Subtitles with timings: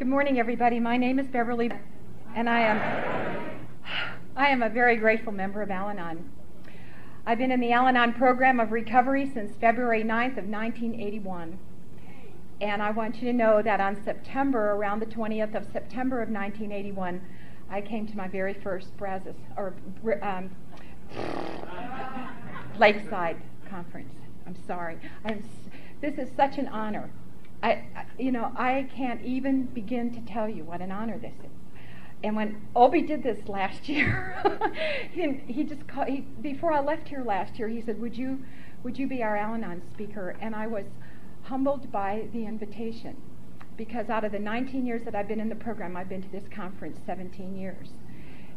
[0.00, 0.80] Good morning, everybody.
[0.80, 1.70] My name is Beverly,
[2.34, 3.60] and I am
[4.34, 6.26] I am a very grateful member of Al-Anon.
[7.26, 11.58] I've been in the Al-Anon program of recovery since February 9th of 1981.
[12.62, 16.30] And I want you to know that on September, around the 20th of September of
[16.30, 17.20] 1981,
[17.68, 19.74] I came to my very first Brazos or
[20.22, 20.48] um,
[22.78, 23.36] Lakeside
[23.68, 24.14] conference.
[24.46, 24.96] I'm sorry.
[25.26, 25.44] I'm,
[26.00, 27.10] this is such an honor.
[27.62, 31.50] I, you know, I can't even begin to tell you what an honor this is.
[32.22, 34.34] And when Obi did this last year,
[35.12, 38.40] he, he just called, he, before I left here last year, he said, "Would you,
[38.82, 40.84] would you be our Al-Anon speaker?" And I was
[41.42, 43.16] humbled by the invitation,
[43.76, 46.28] because out of the 19 years that I've been in the program, I've been to
[46.30, 47.88] this conference 17 years,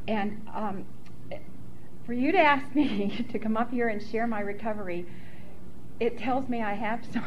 [0.08, 0.86] and um,
[2.06, 5.06] for you to ask me to come up here and share my recovery
[6.04, 7.24] it tells me I have some.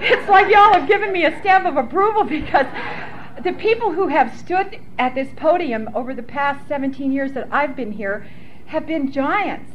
[0.00, 2.64] it's like y'all have given me a stamp of approval because
[3.44, 7.76] the people who have stood at this podium over the past 17 years that I've
[7.76, 8.26] been here
[8.66, 9.70] have been giants.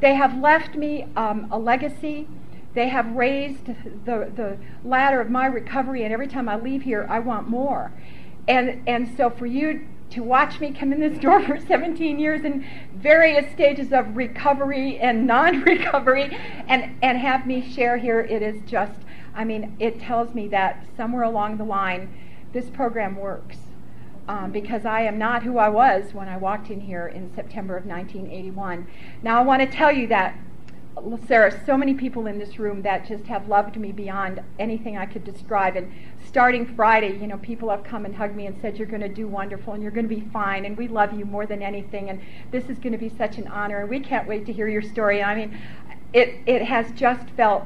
[0.00, 2.26] They have left me um, a legacy.
[2.72, 7.06] They have raised the, the ladder of my recovery, and every time I leave here,
[7.10, 7.92] I want more.
[8.46, 12.44] And, and so for you to watch me come in this door for 17 years
[12.44, 12.64] in
[12.94, 19.00] various stages of recovery and non-recovery and, and have me share here it is just
[19.34, 22.12] i mean it tells me that somewhere along the line
[22.52, 23.58] this program works
[24.28, 27.76] um, because i am not who i was when i walked in here in september
[27.76, 28.86] of 1981
[29.22, 30.34] now i want to tell you that
[31.30, 35.06] are so many people in this room that just have loved me beyond anything I
[35.06, 35.76] could describe.
[35.76, 35.92] And
[36.28, 39.08] starting Friday, you know, people have come and hugged me and said, You're going to
[39.08, 42.10] do wonderful and you're going to be fine and we love you more than anything.
[42.10, 43.80] And this is going to be such an honor.
[43.80, 45.22] And we can't wait to hear your story.
[45.22, 45.58] I mean,
[46.12, 47.64] it, it has just felt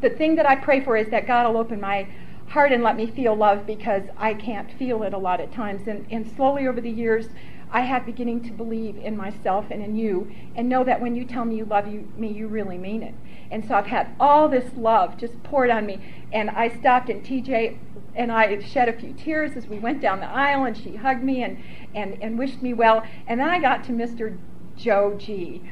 [0.00, 2.06] the thing that I pray for is that God will open my
[2.48, 5.88] heart and let me feel love because I can't feel it a lot of times.
[5.88, 7.28] And, and slowly over the years,
[7.72, 11.24] I have beginning to believe in myself and in you and know that when you
[11.24, 13.14] tell me you love you, me, you really mean it.
[13.50, 16.00] And so I've had all this love just poured on me.
[16.32, 17.76] And I stopped and TJ
[18.14, 21.22] and I shed a few tears as we went down the aisle and she hugged
[21.22, 21.58] me and,
[21.94, 23.02] and, and wished me well.
[23.26, 24.36] And then I got to Mr.
[24.76, 25.62] Joe G.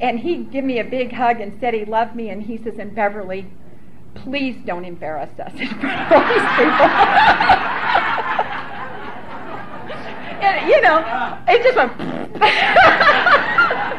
[0.00, 2.78] And he gave me a big hug and said he loved me and he says,
[2.78, 3.46] and Beverly,
[4.14, 6.86] please don't embarrass us in front of all these people.
[10.42, 11.92] and, you know, it just went.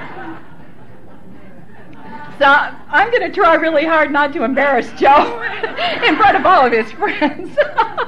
[2.39, 5.41] so I'm going to try really hard not to embarrass Joe
[6.05, 7.57] in front of all of his friends.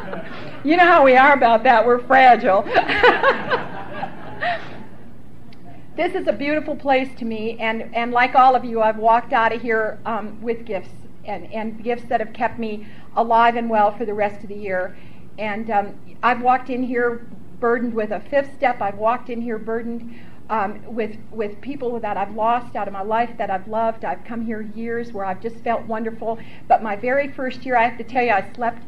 [0.64, 1.86] you know how we are about that.
[1.86, 2.62] We're fragile.
[5.96, 9.34] this is a beautiful place to me, and, and like all of you, I've walked
[9.34, 10.92] out of here um, with gifts
[11.26, 14.56] and, and gifts that have kept me alive and well for the rest of the
[14.56, 14.96] year.
[15.40, 17.26] And um, I've walked in here
[17.60, 18.82] burdened with a fifth step.
[18.82, 20.14] I've walked in here burdened
[20.50, 24.04] um, with with people that I've lost out of my life that I've loved.
[24.04, 26.40] I've come here years where I've just felt wonderful.
[26.68, 28.84] But my very first year, I have to tell you, I slept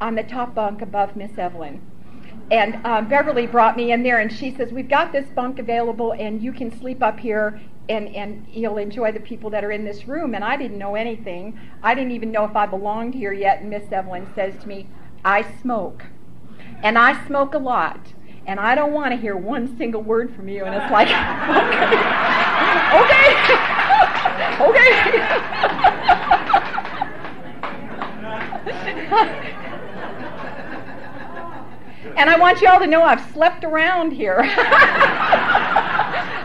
[0.00, 1.80] on the top bunk above Miss Evelyn.
[2.50, 6.12] And um, Beverly brought me in there, and she says, "We've got this bunk available,
[6.12, 9.84] and you can sleep up here, and and you'll enjoy the people that are in
[9.84, 11.58] this room." And I didn't know anything.
[11.82, 13.60] I didn't even know if I belonged here yet.
[13.60, 14.88] And Miss Evelyn says to me,
[15.24, 16.04] "I smoke."
[16.84, 18.12] and I smoke a lot,
[18.46, 20.64] and I don't want to hear one single word from you.
[20.64, 21.08] And it's like,
[22.94, 23.34] okay,
[24.60, 25.18] okay, okay.
[32.16, 34.40] and I want you all to know I've slept around here.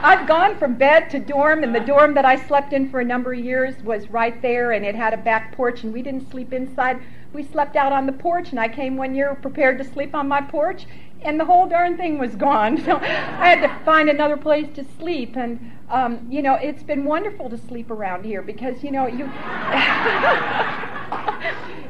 [0.01, 3.05] I've gone from bed to dorm, and the dorm that I slept in for a
[3.05, 6.31] number of years was right there, and it had a back porch, and we didn't
[6.31, 7.01] sleep inside
[7.33, 10.27] we slept out on the porch, and I came one year prepared to sleep on
[10.27, 10.87] my porch,
[11.21, 12.77] and the whole darn thing was gone.
[12.89, 15.35] So I had to find another place to sleep.
[15.35, 19.25] And, um, you know, it's been wonderful to sleep around here because, you know, you.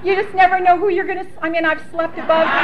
[0.03, 1.27] you just never know who you're going to.
[1.41, 2.47] I mean, I've slept above.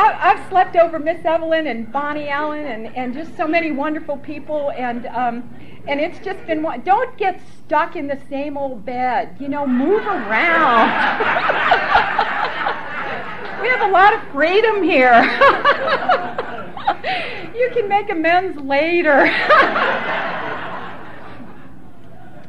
[0.00, 4.16] I, have slept over Miss Evelyn and Bonnie Allen and, and just so many wonderful
[4.18, 4.70] people.
[4.72, 5.50] And um,
[5.88, 6.82] and it's just been one.
[6.82, 10.88] don't get stuck in the same old bed you know move around
[13.62, 15.22] we have a lot of freedom here
[17.54, 19.20] you can make amends later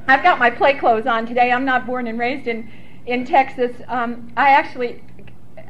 [0.08, 2.70] i've got my play clothes on today i'm not born and raised in
[3.06, 5.02] in texas um, i actually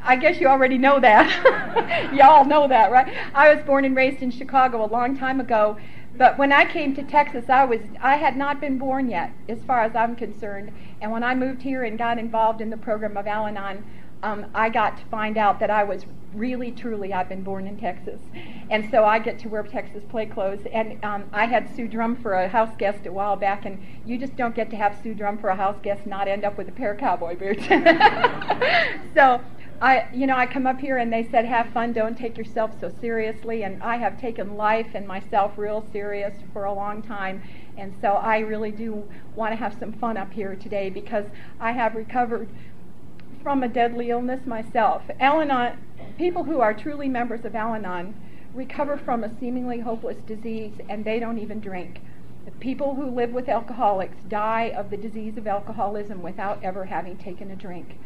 [0.01, 2.13] I guess you already know that.
[2.15, 3.13] Y'all know that, right?
[3.33, 5.77] I was born and raised in Chicago a long time ago,
[6.19, 9.63] but when I came to Texas, I was I had not been born yet, as
[9.63, 10.71] far as I'm concerned.
[11.01, 13.85] And when I moved here and got involved in the program of Al-Anon,
[14.21, 17.77] um, I got to find out that I was really, truly, I've been born in
[17.77, 18.19] Texas.
[18.69, 20.59] And so I get to wear Texas play clothes.
[20.73, 24.17] And um, I had Sue Drum for a house guest a while back, and you
[24.17, 26.67] just don't get to have Sue Drum for a house guest not end up with
[26.67, 27.65] a pair of cowboy boots.
[29.15, 29.41] so
[29.81, 32.77] I, you know, I come up here and they said, have fun, don't take yourself
[32.81, 33.63] so seriously.
[33.63, 37.41] And I have taken life and myself real serious for a long time.
[37.77, 41.25] And so I really do want to have some fun up here today because
[41.61, 42.49] I have recovered
[43.41, 45.03] from a deadly illness myself.
[45.19, 45.77] Al-Anon,
[46.17, 48.13] people who are truly members of Al-Anon
[48.53, 52.01] recover from a seemingly hopeless disease and they don't even drink.
[52.59, 57.51] People who live with alcoholics die of the disease of alcoholism without ever having taken
[57.51, 57.97] a drink.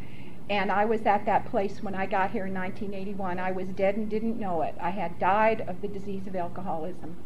[0.50, 3.38] And I was at that place when I got here in 1981.
[3.38, 4.74] I was dead and didn't know it.
[4.80, 7.16] I had died of the disease of alcoholism.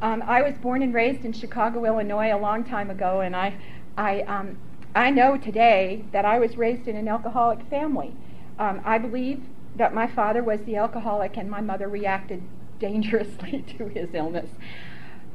[0.00, 3.54] Um, I was born and raised in Chicago, Illinois, a long time ago, and I,
[3.96, 4.58] I um,
[4.96, 8.14] I know today that I was raised in an alcoholic family.
[8.60, 9.42] Um, I believe
[9.74, 12.42] that my father was the alcoholic and my mother reacted
[12.78, 14.50] dangerously to his illness.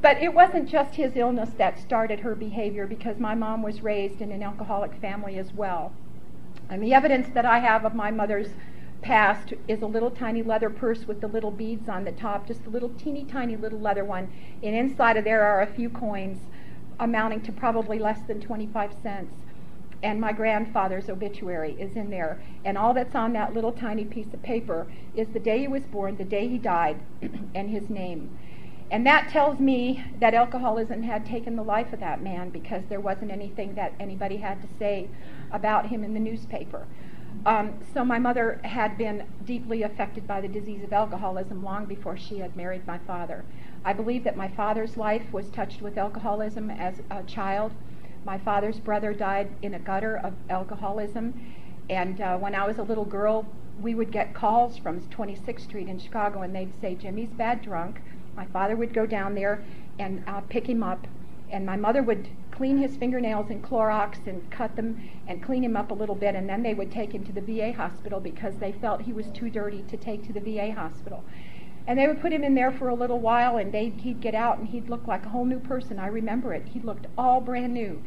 [0.00, 4.22] But it wasn't just his illness that started her behavior because my mom was raised
[4.22, 5.92] in an alcoholic family as well.
[6.68, 8.50] And the evidence that I have of my mother's
[9.02, 12.66] past is a little tiny leather purse with the little beads on the top, just
[12.66, 14.28] a little teeny tiny little leather one.
[14.62, 16.38] And inside of there are a few coins
[16.98, 19.34] amounting to probably less than 25 cents
[20.02, 22.40] and my grandfather's obituary is in there.
[22.64, 25.84] And all that's on that little tiny piece of paper is the day he was
[25.84, 26.98] born, the day he died,
[27.54, 28.36] and his name.
[28.90, 33.00] And that tells me that alcoholism had taken the life of that man because there
[33.00, 35.08] wasn't anything that anybody had to say
[35.52, 36.86] about him in the newspaper.
[37.46, 42.16] Um, so my mother had been deeply affected by the disease of alcoholism long before
[42.16, 43.44] she had married my father.
[43.84, 47.72] I believe that my father's life was touched with alcoholism as a child.
[48.24, 51.40] My father's brother died in a gutter of alcoholism,
[51.88, 53.46] and uh, when I was a little girl,
[53.80, 58.02] we would get calls from 26th Street in Chicago, and they'd say, Jimmy's bad drunk.
[58.36, 59.64] My father would go down there
[59.98, 61.06] and uh, pick him up,
[61.50, 62.28] and my mother would
[62.60, 66.34] clean his fingernails in Clorox and cut them and clean him up a little bit,
[66.34, 69.30] and then they would take him to the VA hospital because they felt he was
[69.30, 71.24] too dirty to take to the VA hospital.
[71.86, 74.34] And they would put him in there for a little while, and they'd, he'd get
[74.34, 75.98] out, and he'd look like a whole new person.
[75.98, 76.66] I remember it.
[76.66, 78.02] He looked all brand new.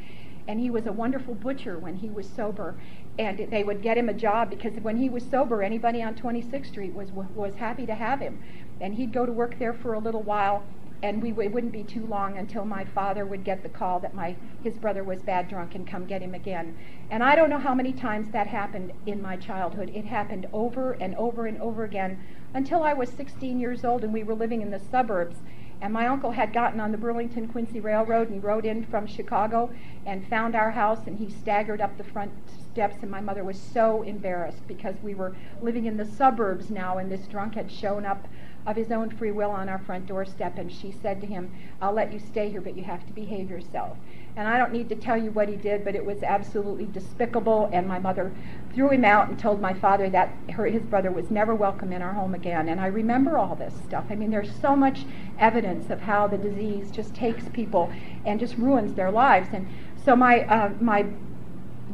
[0.48, 2.76] And he was a wonderful butcher when he was sober.
[3.18, 6.68] And they would get him a job because when he was sober, anybody on 26th
[6.68, 8.40] Street was, was happy to have him.
[8.80, 10.64] And he'd go to work there for a little while,
[11.04, 14.16] and we it wouldn't be too long until my father would get the call that
[14.16, 16.76] my his brother was bad drunk and come get him again.
[17.12, 19.92] And I don't know how many times that happened in my childhood.
[19.94, 22.24] It happened over and over and over again
[22.54, 25.36] until I was 16 years old and we were living in the suburbs.
[25.82, 29.70] And my uncle had gotten on the Burlington Quincy Railroad and rode in from Chicago
[30.06, 32.32] and found our house and he staggered up the front
[32.74, 36.98] steps and my mother was so embarrassed because we were living in the suburbs now
[36.98, 38.26] and this drunk had shown up
[38.66, 41.52] of his own free will on our front doorstep and she said to him,
[41.82, 43.98] I'll let you stay here but you have to behave yourself.
[44.36, 47.70] And I don't need to tell you what he did, but it was absolutely despicable.
[47.72, 48.32] And my mother
[48.74, 52.02] threw him out and told my father that her, his brother was never welcome in
[52.02, 52.68] our home again.
[52.68, 54.06] And I remember all this stuff.
[54.10, 55.06] I mean, there's so much
[55.38, 57.92] evidence of how the disease just takes people
[58.26, 59.50] and just ruins their lives.
[59.54, 59.68] And
[60.04, 61.06] so my uh, my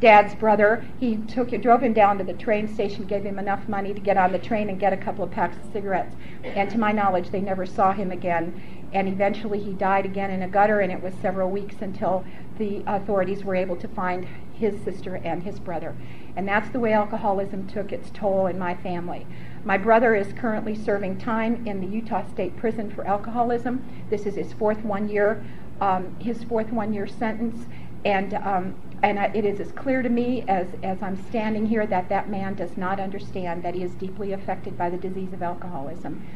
[0.00, 3.92] dad's brother, he took drove him down to the train station, gave him enough money
[3.92, 6.16] to get on the train and get a couple of packs of cigarettes.
[6.42, 10.42] And to my knowledge, they never saw him again and eventually he died again in
[10.42, 12.24] a gutter, and it was several weeks until
[12.58, 15.94] the authorities were able to find his sister and his brother.
[16.36, 19.26] And that's the way alcoholism took its toll in my family.
[19.64, 23.84] My brother is currently serving time in the Utah State Prison for alcoholism.
[24.10, 25.42] This is his fourth one year,
[25.80, 27.66] um, his fourth one year sentence,
[28.04, 32.08] and um, and it is as clear to me as as I'm standing here that
[32.08, 36.26] that man does not understand that he is deeply affected by the disease of alcoholism.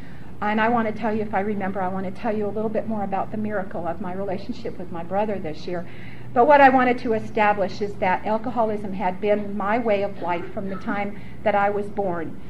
[0.40, 2.50] And I want to tell you, if I remember, I want to tell you a
[2.50, 5.86] little bit more about the miracle of my relationship with my brother this year.
[6.32, 10.52] But what I wanted to establish is that alcoholism had been my way of life
[10.52, 12.40] from the time that I was born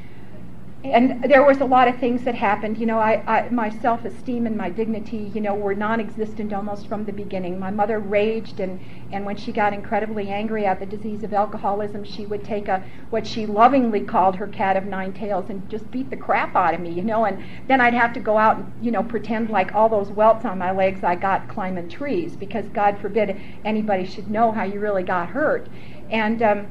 [0.84, 2.76] and there was a lot of things that happened.
[2.76, 7.06] You know, I, I, my self-esteem and my dignity, you know, were non-existent almost from
[7.06, 7.58] the beginning.
[7.58, 8.78] My mother raged, and
[9.10, 12.84] and when she got incredibly angry at the disease of alcoholism, she would take a
[13.08, 16.74] what she lovingly called her cat of nine tails and just beat the crap out
[16.74, 17.24] of me, you know.
[17.24, 20.44] And then I'd have to go out and you know pretend like all those welts
[20.44, 24.80] on my legs I got climbing trees because God forbid anybody should know how you
[24.80, 25.66] really got hurt.
[26.10, 26.66] And um,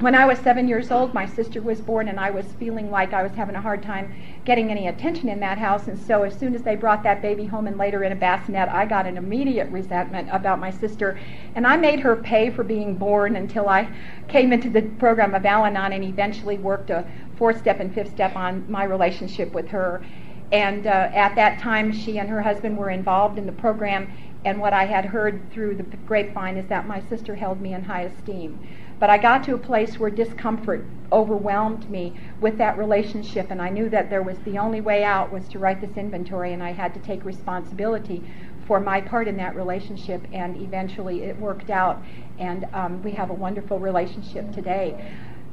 [0.00, 3.12] when I was seven years old, my sister was born, and I was feeling like
[3.12, 4.12] I was having a hard time
[4.44, 5.86] getting any attention in that house.
[5.86, 8.68] And so, as soon as they brought that baby home and later in a bassinet,
[8.68, 11.18] I got an immediate resentment about my sister.
[11.54, 13.88] And I made her pay for being born until I
[14.26, 18.10] came into the program of Al Anon and eventually worked a fourth step and fifth
[18.10, 20.04] step on my relationship with her.
[20.50, 24.12] And uh, at that time, she and her husband were involved in the program.
[24.44, 27.84] And what I had heard through the grapevine is that my sister held me in
[27.84, 28.58] high esteem.
[28.98, 33.68] But I got to a place where discomfort overwhelmed me with that relationship, and I
[33.68, 36.72] knew that there was the only way out was to write this inventory, and I
[36.72, 38.24] had to take responsibility
[38.66, 42.02] for my part in that relationship, and eventually it worked out,
[42.38, 44.96] and um, we have a wonderful relationship today.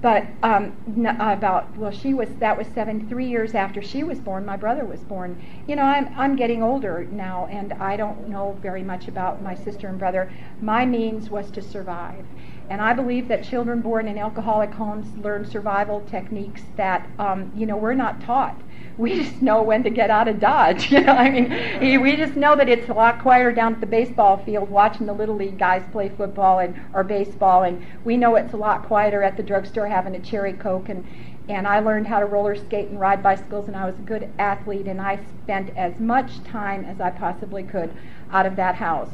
[0.02, 4.20] But um, n- about well, she was that was seven three years after she was
[4.20, 4.46] born.
[4.46, 5.40] My brother was born.
[5.68, 9.54] You know, I'm I'm getting older now, and I don't know very much about my
[9.54, 10.32] sister and brother.
[10.60, 12.26] My means was to survive,
[12.72, 17.66] and I believe that children born in alcoholic homes learn survival techniques that um, you
[17.66, 18.62] know we're not taught.
[18.98, 20.90] We just know when to get out of Dodge.
[20.92, 23.88] You know, I mean, we just know that it's a lot quieter down at the
[23.88, 28.36] baseball field watching the little league guys play football and or baseball, and we know
[28.36, 31.06] it's a lot quieter at the drugstore having a cherry coke and
[31.50, 34.30] and I learned how to roller skate and ride bicycles, and I was a good
[34.40, 37.92] athlete, and I spent as much time as I possibly could
[38.32, 39.10] out of that house.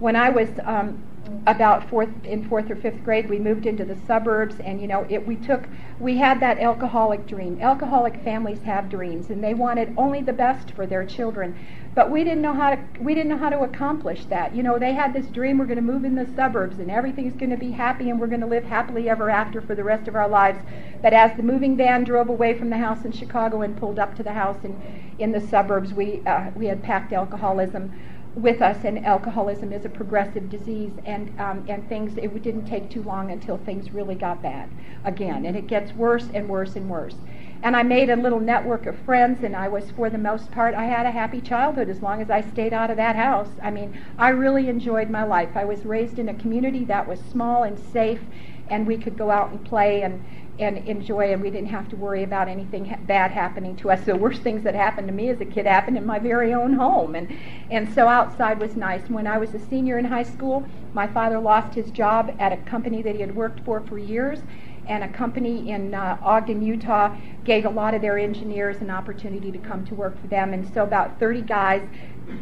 [0.00, 1.02] When I was um,
[1.46, 5.06] about fourth in fourth or fifth grade we moved into the suburbs and you know
[5.08, 5.68] it we took
[6.00, 7.58] we had that alcoholic dream.
[7.60, 11.56] Alcoholic families have dreams and they wanted only the best for their children.
[11.94, 14.54] But we didn't know how to we didn't know how to accomplish that.
[14.54, 17.34] You know they had this dream we're going to move in the suburbs and everything's
[17.34, 20.06] going to be happy and we're going to live happily ever after for the rest
[20.06, 20.60] of our lives.
[21.02, 24.14] But as the moving van drove away from the house in chicago and pulled up
[24.16, 24.80] to the house in
[25.18, 27.92] in the suburbs we uh, we had packed alcoholism
[28.38, 32.16] with us, and alcoholism is a progressive disease, and um, and things.
[32.16, 34.68] It didn't take too long until things really got bad
[35.04, 37.16] again, and it gets worse and worse and worse.
[37.62, 40.74] And I made a little network of friends, and I was, for the most part,
[40.74, 43.50] I had a happy childhood as long as I stayed out of that house.
[43.60, 45.56] I mean, I really enjoyed my life.
[45.56, 48.20] I was raised in a community that was small and safe,
[48.70, 50.24] and we could go out and play and
[50.58, 54.04] and enjoy and we didn't have to worry about anything ha- bad happening to us.
[54.04, 56.72] The worst things that happened to me as a kid happened in my very own
[56.74, 57.14] home.
[57.14, 57.28] And
[57.70, 59.08] and so outside was nice.
[59.08, 62.56] When i was a senior in high school my father lost his job at a
[62.58, 64.40] company that he had worked for for years.
[64.88, 69.52] And a company in uh, Ogden, Utah, gave a lot of their engineers an opportunity
[69.52, 70.54] to come to work for them.
[70.54, 71.82] And so about 30 guys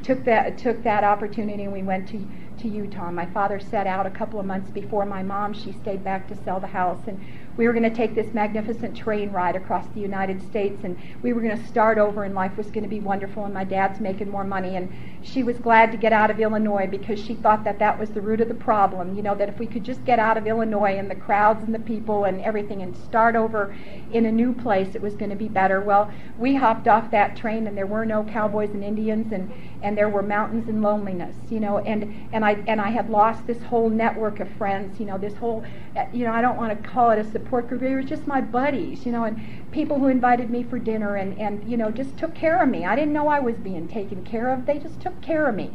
[0.03, 2.25] took that took that opportunity, and we went to
[2.59, 3.11] to Utah.
[3.11, 5.53] My father set out a couple of months before my mom.
[5.53, 7.21] She stayed back to sell the house, and
[7.57, 11.33] we were going to take this magnificent train ride across the United States, and we
[11.33, 14.01] were going to start over, and life was going to be wonderful, and my dad's
[14.01, 14.77] making more money.
[14.77, 18.11] And she was glad to get out of Illinois because she thought that that was
[18.11, 19.17] the root of the problem.
[19.17, 21.75] You know, that if we could just get out of Illinois and the crowds and
[21.75, 23.75] the people and everything and start over
[24.13, 25.81] in a new place, it was going to be better.
[25.81, 29.97] Well, we hopped off that train, and there were no cowboys and Indians, and and
[29.97, 31.37] there were mountains and loneliness.
[31.49, 35.01] You know, and and I and I had lost this whole network of friends.
[35.01, 35.65] You know, this whole,
[36.13, 37.83] you know, I don't want to call it a support group.
[37.83, 41.39] It was just my buddies, you know, and people who invited me for dinner and,
[41.39, 42.85] and you know, just took care of me.
[42.85, 44.67] I didn't know I was being taken care of.
[44.67, 45.73] They just took care of me.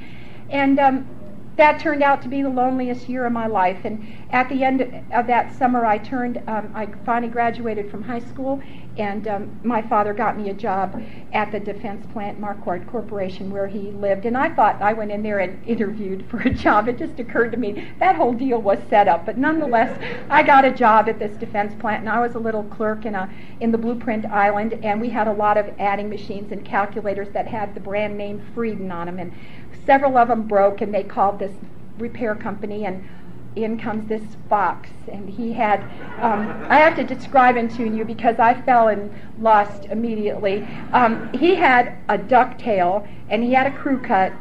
[0.50, 1.08] And um,
[1.56, 3.86] that turned out to be the loneliest year of my life.
[3.86, 4.82] And at the end
[5.14, 8.62] of that summer, I turned, um, I finally graduated from high school,
[8.98, 13.68] and um, my father got me a job at the defense plant, Marquardt Corporation, where
[13.68, 14.26] he lived.
[14.26, 16.90] And I thought I went in there and interviewed for a job.
[16.90, 19.26] It just occurred to me that whole deal was set up.
[19.26, 19.98] But nonetheless,
[20.30, 23.16] I got a job at this defense plant, and I was a little clerk in
[23.16, 23.30] a
[23.62, 27.48] in the Blueprint Island, and we had a lot of adding machines and calculators that
[27.48, 29.32] had the brand name Friden on them, and
[29.86, 31.54] several of them broke, and they called this
[31.98, 33.08] repair company and
[33.56, 35.82] in comes this fox, and he had.
[36.22, 40.68] Um, I have to describe him to you because I fell and lost immediately.
[40.94, 44.34] Um, he had a duck tail, and he had a crew cut,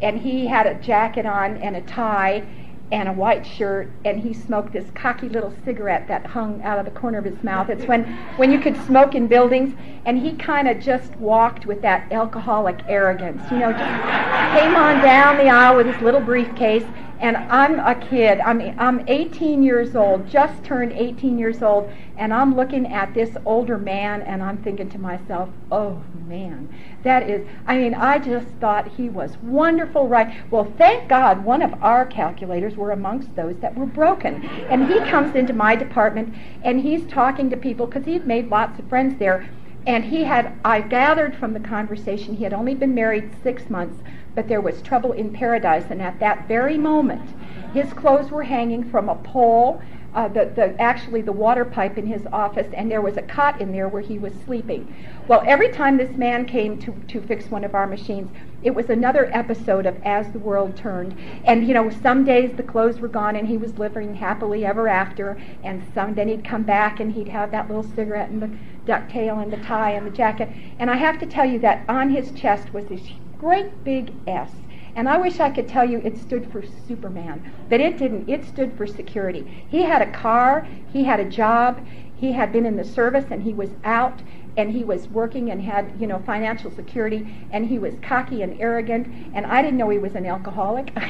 [0.00, 2.44] and he had a jacket on and a tie,
[2.92, 6.84] and a white shirt, and he smoked this cocky little cigarette that hung out of
[6.84, 7.70] the corner of his mouth.
[7.70, 8.04] It's when
[8.36, 12.80] when you could smoke in buildings, and he kind of just walked with that alcoholic
[12.88, 16.84] arrogance, you know, just came on down the aisle with his little briefcase
[17.22, 18.40] and I'm a kid.
[18.40, 23.14] I mean, I'm 18 years old, just turned 18 years old, and I'm looking at
[23.14, 26.68] this older man, and I'm thinking to myself, oh man,
[27.04, 27.46] that is.
[27.64, 30.34] I mean, I just thought he was wonderful, right?
[30.50, 34.98] Well, thank God, one of our calculators were amongst those that were broken, and he
[35.08, 39.16] comes into my department, and he's talking to people because he'd made lots of friends
[39.20, 39.48] there.
[39.86, 44.02] And he had, I gathered from the conversation, he had only been married six months,
[44.34, 45.84] but there was trouble in paradise.
[45.90, 47.30] And at that very moment,
[47.74, 49.82] his clothes were hanging from a pole
[50.14, 53.60] uh, the, the actually the water pipe in his office, and there was a cot
[53.60, 54.94] in there where he was sleeping.
[55.26, 58.30] Well, every time this man came to, to fix one of our machines,
[58.62, 61.16] it was another episode of As the World Turned.
[61.44, 64.86] And you know, some days the clothes were gone and he was living happily ever
[64.86, 68.50] after, and some then he'd come back and he'd have that little cigarette and the
[68.84, 70.50] ducktail and the tie and the jacket.
[70.78, 73.02] And I have to tell you that on his chest was this
[73.42, 74.52] great big S.
[74.94, 78.28] And I wish I could tell you it stood for Superman, but it didn't.
[78.28, 79.66] It stood for security.
[79.68, 81.84] He had a car, he had a job,
[82.14, 84.22] he had been in the service, and he was out,
[84.56, 88.60] and he was working and had you know financial security and he was cocky and
[88.60, 90.92] arrogant and i didn't know he was an alcoholic.
[90.96, 91.02] I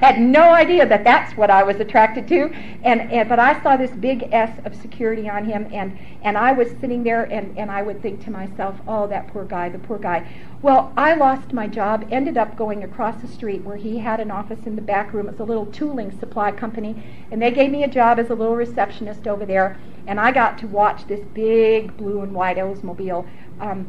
[0.00, 2.50] had no idea that that's what i was attracted to.
[2.82, 6.52] And, and but i saw this big s of security on him and and i
[6.52, 9.78] was sitting there and and i would think to myself oh that poor guy the
[9.78, 10.26] poor guy.
[10.60, 14.30] Well i lost my job ended up going across the street where he had an
[14.30, 15.28] office in the back room.
[15.28, 18.56] It's a little tooling supply company and they gave me a job as a little
[18.56, 23.26] receptionist over there and I got to watch this big blue and white Oldsmobile
[23.60, 23.86] um,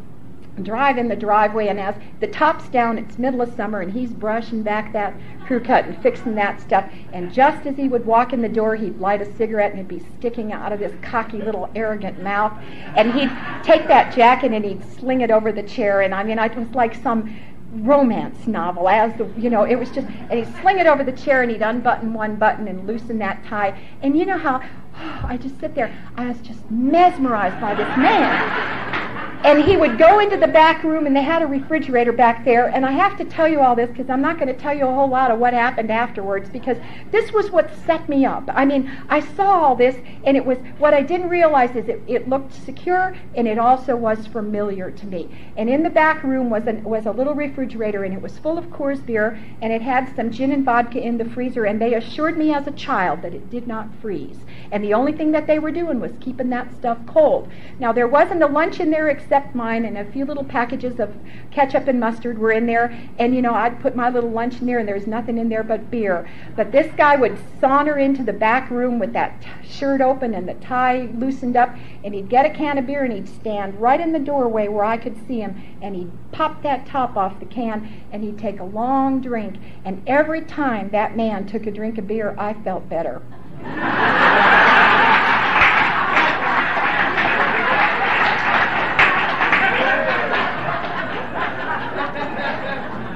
[0.64, 4.12] drive in the driveway, and as the top's down, it's middle of summer, and he's
[4.12, 5.14] brushing back that
[5.46, 6.90] crew cut and fixing that stuff.
[7.14, 9.90] And just as he would walk in the door, he'd light a cigarette, and it'd
[9.90, 12.54] be sticking out of his cocky little arrogant mouth.
[12.96, 13.32] And he'd
[13.64, 16.70] take that jacket and he'd sling it over the chair, and I mean, it was
[16.70, 17.36] like some
[17.82, 21.12] romance novel as the you know it was just and he'd sling it over the
[21.12, 24.62] chair and he'd unbutton one button and loosen that tie and you know how
[24.98, 25.94] I just sit there.
[26.16, 29.15] I was just mesmerized by this man.
[29.46, 32.66] And he would go into the back room, and they had a refrigerator back there.
[32.70, 34.88] And I have to tell you all this because I'm not going to tell you
[34.88, 36.78] a whole lot of what happened afterwards because
[37.12, 38.44] this was what set me up.
[38.48, 42.02] I mean, I saw all this, and it was what I didn't realize is it,
[42.08, 45.30] it looked secure and it also was familiar to me.
[45.58, 48.58] And in the back room was, an, was a little refrigerator, and it was full
[48.58, 51.66] of Coors beer, and it had some gin and vodka in the freezer.
[51.66, 54.40] And they assured me as a child that it did not freeze.
[54.72, 57.48] And the only thing that they were doing was keeping that stuff cold.
[57.78, 60.98] Now, there wasn't a lunch in there except except mine, and a few little packages
[60.98, 61.14] of
[61.52, 62.98] ketchup and mustard were in there.
[63.20, 65.64] And you know, I'd put my little lunch in there, and there's nothing in there
[65.64, 66.30] but beer.
[66.56, 70.48] But this guy would saunter into the back room with that t- shirt open and
[70.48, 74.00] the tie loosened up, and he'd get a can of beer and he'd stand right
[74.00, 77.46] in the doorway where I could see him, and he'd pop that top off the
[77.46, 79.58] can, and he'd take a long drink.
[79.84, 83.22] And every time that man took a drink of beer, I felt better.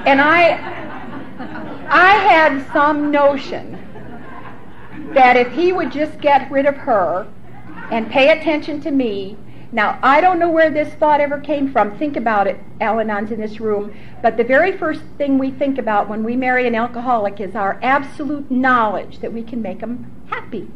[0.06, 0.52] And I,
[1.88, 3.78] I had some notion
[5.14, 7.26] that if he would just get rid of her
[7.90, 9.36] and pay attention to me,
[9.72, 11.96] now I don't know where this thought ever came from.
[11.96, 13.94] Think about it, Al-Anons in this room.
[14.22, 17.78] But the very first thing we think about when we marry an alcoholic is our
[17.82, 20.68] absolute knowledge that we can make him happy.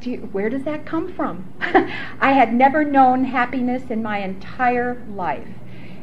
[0.00, 1.52] Do you, where does that come from?
[1.60, 5.48] I had never known happiness in my entire life.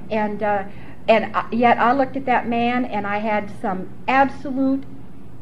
[0.10, 0.65] And uh,
[1.07, 4.83] and yet I looked at that man and I had some absolute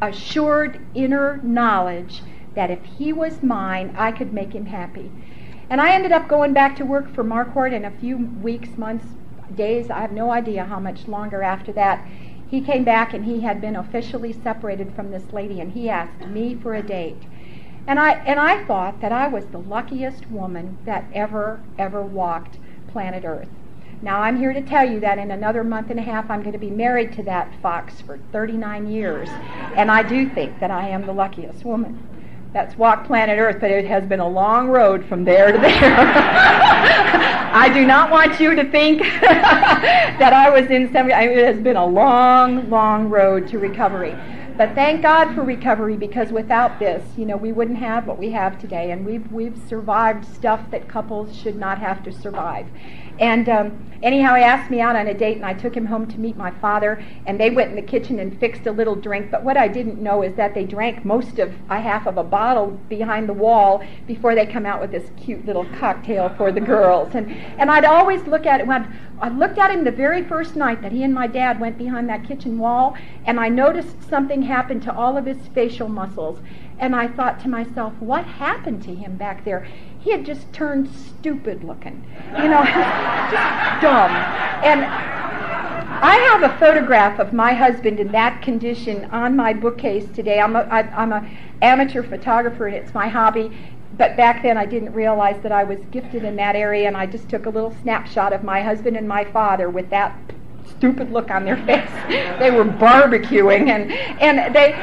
[0.02, 2.22] assured inner knowledge
[2.56, 5.12] that if he was mine, I could make him happy.
[5.70, 9.06] And I ended up going back to work for Marquardt in a few weeks, months,
[9.56, 12.06] days, I have no idea how much longer after that.
[12.48, 16.28] He came back and he had been officially separated from this lady and he asked
[16.28, 17.24] me for a date.
[17.88, 22.58] And I and I thought that I was the luckiest woman that ever ever walked
[22.88, 23.50] planet Earth.
[24.04, 26.52] Now, I'm here to tell you that in another month and a half, I'm going
[26.52, 29.30] to be married to that fox for 39 years.
[29.78, 32.06] And I do think that I am the luckiest woman.
[32.52, 35.72] That's walk planet Earth, but it has been a long road from there to there.
[37.56, 41.14] I do not want you to think that I was in 70.
[41.14, 44.14] I mean, it has been a long, long road to recovery.
[44.58, 48.32] But thank God for recovery because without this, you know, we wouldn't have what we
[48.32, 48.92] have today.
[48.92, 52.68] And we've, we've survived stuff that couples should not have to survive.
[53.20, 56.08] And um, anyhow, he asked me out on a date, and I took him home
[56.08, 57.04] to meet my father.
[57.26, 59.32] And they went in the kitchen and fixed a little drink.
[59.32, 62.24] But what I didn't know is that they drank most of a half of a
[62.24, 66.62] bottle behind the wall before they come out with this cute little cocktail for the
[66.62, 67.14] girls.
[67.16, 68.88] And and I'd always look at it when
[69.22, 72.10] I looked at him the very first night that he and my dad went behind
[72.10, 76.40] that kitchen wall, and I noticed something happened to all of his facial muscles.
[76.80, 79.66] And I thought to myself, what happened to him back there?
[80.04, 82.04] He had just turned stupid looking,
[82.38, 82.64] you know,
[83.32, 84.12] just dumb.
[84.64, 90.42] And I have a photograph of my husband in that condition on my bookcase today.
[90.42, 91.30] I'm a, I'm a
[91.62, 93.58] amateur photographer and it's my hobby.
[93.98, 97.06] But back then I didn't realize that I was gifted in that area and I
[97.06, 100.20] just took a little snapshot of my husband and my father with that
[100.68, 101.90] stupid look on their face.
[102.40, 103.90] they were barbecuing and
[104.20, 104.74] and they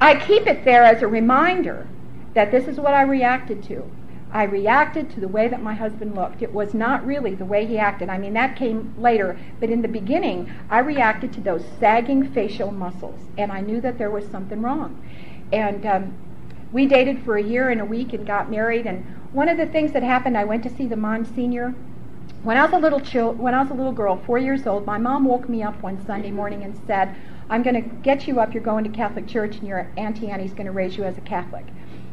[0.00, 1.86] I keep it there as a reminder
[2.32, 3.90] that this is what I reacted to.
[4.36, 6.42] I reacted to the way that my husband looked.
[6.42, 8.10] It was not really the way he acted.
[8.10, 9.38] I mean, that came later.
[9.60, 13.96] But in the beginning, I reacted to those sagging facial muscles, and I knew that
[13.96, 15.02] there was something wrong.
[15.54, 16.14] And um,
[16.70, 18.86] we dated for a year and a week and got married.
[18.86, 21.74] And one of the things that happened, I went to see the Monsignor.
[22.42, 24.84] When I was a little chil- when I was a little girl, four years old,
[24.84, 27.14] my mom woke me up one Sunday morning and said,
[27.48, 28.52] "I'm going to get you up.
[28.52, 31.22] You're going to Catholic church, and your auntie Annie's going to raise you as a
[31.22, 31.64] Catholic."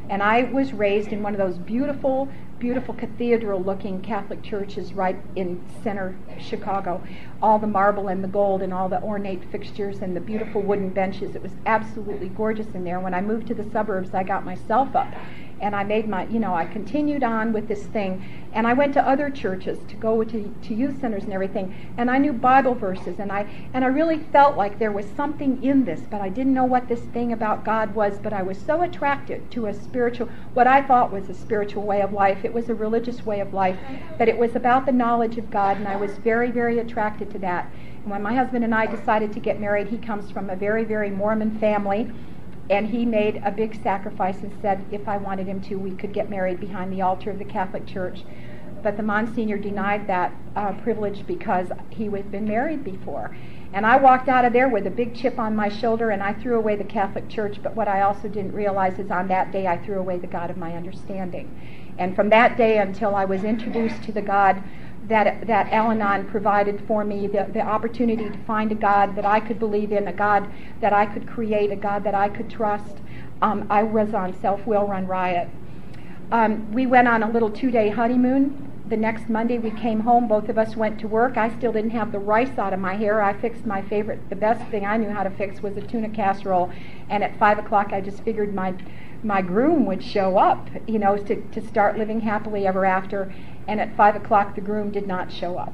[0.09, 5.17] And I was raised in one of those beautiful, beautiful cathedral looking Catholic churches right
[5.35, 7.01] in center Chicago.
[7.41, 10.89] All the marble and the gold and all the ornate fixtures and the beautiful wooden
[10.89, 11.35] benches.
[11.35, 12.99] It was absolutely gorgeous in there.
[12.99, 15.13] When I moved to the suburbs, I got myself up
[15.63, 18.23] and I made my, you know, I continued on with this thing.
[18.52, 21.73] And I went to other churches to go to, to youth centers and everything.
[21.97, 25.63] And I knew Bible verses, and I and I really felt like there was something
[25.63, 28.19] in this, but I didn't know what this thing about God was.
[28.19, 32.02] But I was so attracted to a spiritual, what I thought was a spiritual way
[32.02, 32.43] of life.
[32.43, 33.80] It was a religious way of life,
[34.17, 37.39] but it was about the knowledge of God, and I was very, very attracted to
[37.39, 37.71] that.
[38.04, 40.84] And when my husband and I decided to get married, he comes from a very,
[40.84, 42.12] very Mormon family
[42.69, 46.13] and he made a big sacrifice and said if I wanted him to, we could
[46.13, 48.23] get married behind the altar of the Catholic Church.
[48.82, 53.36] But the Monsignor denied that uh, privilege because he had been married before.
[53.73, 56.34] And I walked out of there with a big chip on my shoulder and I
[56.34, 57.62] threw away the Catholic Church.
[57.63, 60.49] But what I also didn't realize is on that day I threw away the God
[60.49, 61.49] of my understanding.
[61.97, 64.62] And from that day until I was introduced to the God
[65.07, 69.25] that, that Al Anon provided for me the, the opportunity to find a God that
[69.25, 70.49] I could believe in, a God
[70.81, 72.97] that I could create, a God that I could trust.
[73.41, 75.49] Um, I was on Self Will Run Riot.
[76.31, 78.71] Um, we went on a little two day honeymoon.
[78.87, 80.27] The next Monday we came home.
[80.27, 81.37] Both of us went to work.
[81.37, 83.21] I still didn't have the rice out of my hair.
[83.21, 86.09] I fixed my favorite, the best thing I knew how to fix was a tuna
[86.09, 86.71] casserole.
[87.09, 88.73] And at five o'clock I just figured my
[89.23, 93.33] my groom would show up, you know, to, to start living happily ever after
[93.67, 95.73] and at 5 o'clock the groom did not show up.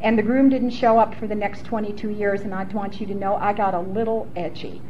[0.00, 3.06] And the groom didn't show up for the next 22 years, and I want you
[3.06, 4.82] to know I got a little edgy.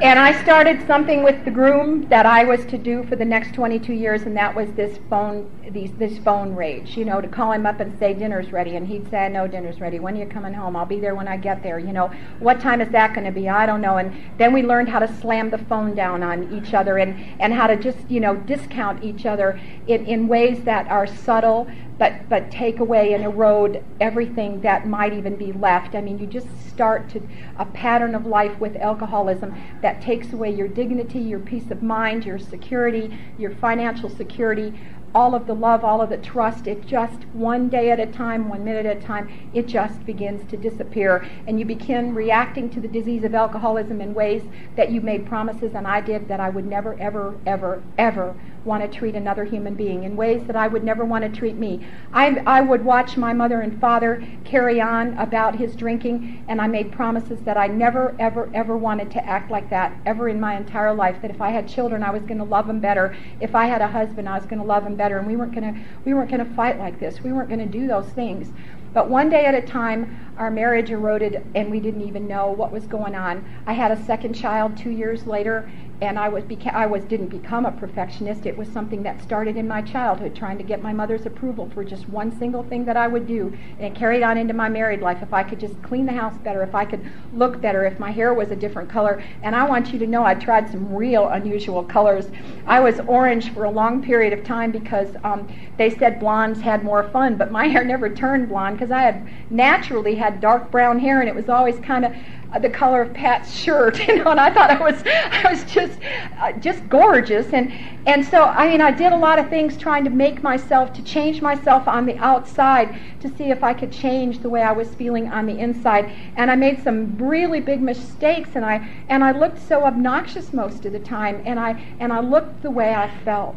[0.00, 3.52] And I started something with the groom that I was to do for the next
[3.52, 6.96] 22 years, and that was this phone, these, this phone rage.
[6.96, 9.80] You know, to call him up and say dinner's ready, and he'd say, "No, dinner's
[9.80, 9.98] ready.
[9.98, 10.76] When are you coming home?
[10.76, 13.32] I'll be there when I get there." You know, what time is that going to
[13.32, 13.48] be?
[13.48, 13.96] I don't know.
[13.96, 17.52] And then we learned how to slam the phone down on each other, and and
[17.52, 21.66] how to just you know discount each other in in ways that are subtle,
[21.98, 25.94] but but take away and erode everything that might even be left.
[25.94, 27.22] I mean, you just start to
[27.56, 32.24] a pattern of life with alcoholism that takes away your dignity, your peace of mind,
[32.24, 34.72] your security, your financial security,
[35.14, 38.48] all of the love, all of the trust, it just one day at a time,
[38.48, 41.26] one minute at a time, it just begins to disappear.
[41.46, 44.42] And you begin reacting to the disease of alcoholism in ways
[44.76, 48.82] that you made promises, and I did, that I would never, ever, ever, ever want
[48.82, 51.86] to treat another human being in ways that I would never want to treat me.
[52.12, 56.66] I, I would watch my mother and father carry on about his drinking, and I
[56.66, 60.56] made promises that I never, ever, ever wanted to act like that ever in my
[60.56, 61.22] entire life.
[61.22, 63.16] That if I had children, I was going to love them better.
[63.40, 65.16] If I had a husband, I was going to love him better.
[65.16, 67.22] And we weren't going to, we weren't going to fight like this.
[67.22, 68.52] We weren't going to do those things.
[68.92, 72.72] But one day at a time, our marriage eroded, and we didn't even know what
[72.72, 73.44] was going on.
[73.66, 77.28] I had a second child two years later, and I was beca- I was didn't
[77.28, 78.46] become a perfectionist.
[78.46, 81.82] It was something that started in my childhood, trying to get my mother's approval for
[81.82, 85.00] just one single thing that I would do, and it carried on into my married
[85.00, 85.18] life.
[85.22, 88.12] If I could just clean the house better, if I could look better, if my
[88.12, 91.28] hair was a different color, and I want you to know I tried some real
[91.28, 92.28] unusual colors.
[92.66, 96.84] I was orange for a long period of time because um, they said blondes had
[96.84, 101.00] more fun, but my hair never turned blonde because I had naturally had dark brown
[101.00, 102.12] hair, and it was always kind of
[102.60, 105.98] the color of Pat's shirt, you know, and I thought I was I was just
[106.40, 107.72] uh, just gorgeous, and
[108.06, 111.02] and so I mean I did a lot of things trying to make myself to
[111.02, 114.94] change myself on the outside to see if I could change the way I was
[114.94, 119.32] feeling on the inside, and I made some really big mistakes, and I and I
[119.32, 123.10] looked so obnoxious most of the time, and I and I looked the way I
[123.24, 123.56] felt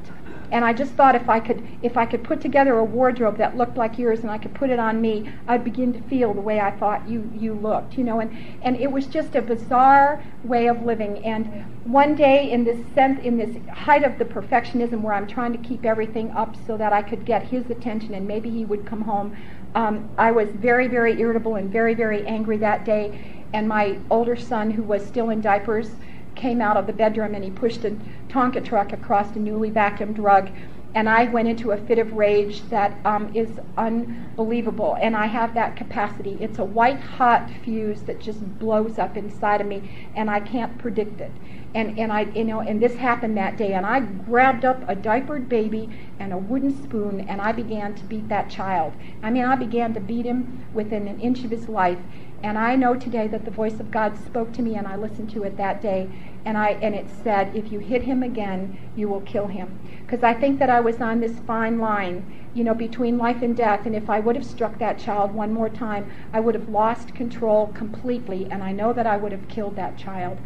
[0.52, 3.56] and I just thought if I could if I could put together a wardrobe that
[3.56, 6.42] looked like yours and I could put it on me, I'd begin to feel the
[6.42, 8.20] way I thought you you looked, you know.
[8.20, 11.24] And and it was just a bizarre way of living.
[11.24, 15.54] And one day, in this sense, in this height of the perfectionism, where I'm trying
[15.54, 18.86] to keep everything up so that I could get his attention and maybe he would
[18.86, 19.36] come home,
[19.74, 23.46] um, I was very very irritable and very very angry that day.
[23.54, 25.92] And my older son, who was still in diapers
[26.36, 27.96] came out of the bedroom and he pushed a
[28.30, 30.50] Tonka truck across a newly vacuumed rug
[30.94, 34.98] and I went into a fit of rage that um, is unbelievable.
[35.02, 36.38] And I have that capacity.
[36.42, 40.78] It's a white hot fuse that just blows up inside of me, and I can't
[40.78, 41.32] predict it.
[41.74, 44.96] And and I you know and this happened that day, and I grabbed up a
[44.96, 45.90] diapered baby
[46.20, 48.94] and a wooden spoon, and I began to beat that child.
[49.24, 52.00] I mean, I began to beat him within an inch of his life.
[52.44, 55.30] And I know today that the voice of God spoke to me, and I listened
[55.32, 56.10] to it that day.
[56.44, 59.80] And I and it said, if you hit him again, you will kill him.
[60.02, 63.56] Because I think that I was on this fine line, you know, between life and
[63.56, 63.86] death.
[63.86, 67.14] And if I would have struck that child one more time, I would have lost
[67.14, 70.40] control completely, and I know that I would have killed that child.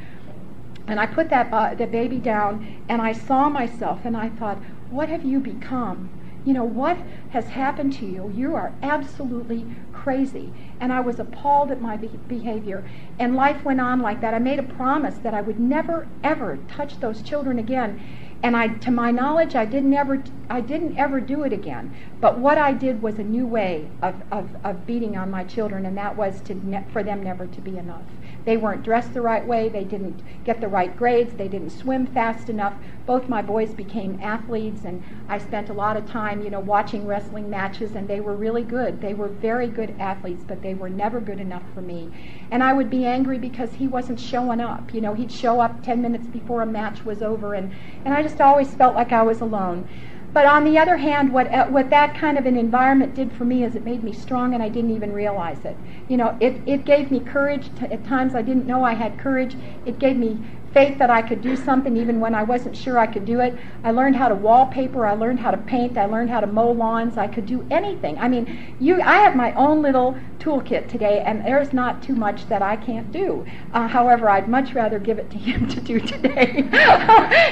[0.87, 4.57] And I put that uh, the baby down, and I saw myself, and I thought,
[4.89, 6.09] what have you become?
[6.45, 6.97] You know, what
[7.29, 8.31] has happened to you?
[8.33, 10.53] You are absolutely crazy.
[10.79, 12.85] And I was appalled at my be- behavior.
[13.17, 14.35] And life went on like that.
[14.35, 17.99] I made a promise that I would never, ever touch those children again.
[18.43, 21.91] And I, to my knowledge, I didn't ever, I didn't ever do it again.
[22.21, 25.83] But what I did was a new way of, of, of beating on my children,
[25.85, 28.03] and that was to ne- for them never to be enough.
[28.45, 29.69] They weren't dressed the right way.
[29.69, 31.33] They didn't get the right grades.
[31.33, 32.75] They didn't swim fast enough.
[33.05, 37.07] Both my boys became athletes, and I spent a lot of time, you know, watching
[37.07, 39.01] wrestling matches, and they were really good.
[39.01, 42.11] They were very good athletes, but they were never good enough for me.
[42.51, 44.93] And I would be angry because he wasn't showing up.
[44.93, 47.73] You know, he'd show up 10 minutes before a match was over, and,
[48.05, 49.87] and I just always felt like I was alone.
[50.35, 53.45] But on the other hand, what, uh, what that kind of an environment did for
[53.45, 55.77] me is it made me strong and I didn't even realize it.
[56.09, 57.73] You know, it, it gave me courage.
[57.77, 59.55] To, at times I didn't know I had courage.
[59.85, 60.37] It gave me
[60.75, 63.55] faith that I could do something even when I wasn't sure I could do it.
[63.85, 65.05] I learned how to wallpaper.
[65.05, 65.97] I learned how to paint.
[65.97, 67.17] I learned how to mow lawns.
[67.17, 68.17] I could do anything.
[68.19, 69.01] I mean, you.
[69.01, 73.09] I have my own little toolkit today, and there's not too much that I can't
[73.09, 73.45] do.
[73.73, 76.51] Uh, however, I'd much rather give it to him to do today.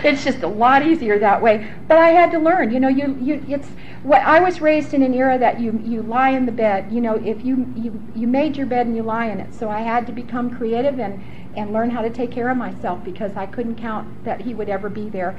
[0.03, 1.71] it's just a lot easier that way.
[1.87, 2.71] But I had to learn.
[2.71, 3.69] You know, you you it's
[4.03, 6.91] what I was raised in an era that you you lie in the bed.
[6.91, 9.53] You know, if you you you made your bed and you lie in it.
[9.53, 11.23] So I had to become creative and
[11.55, 14.69] and learn how to take care of myself because I couldn't count that he would
[14.69, 15.37] ever be there.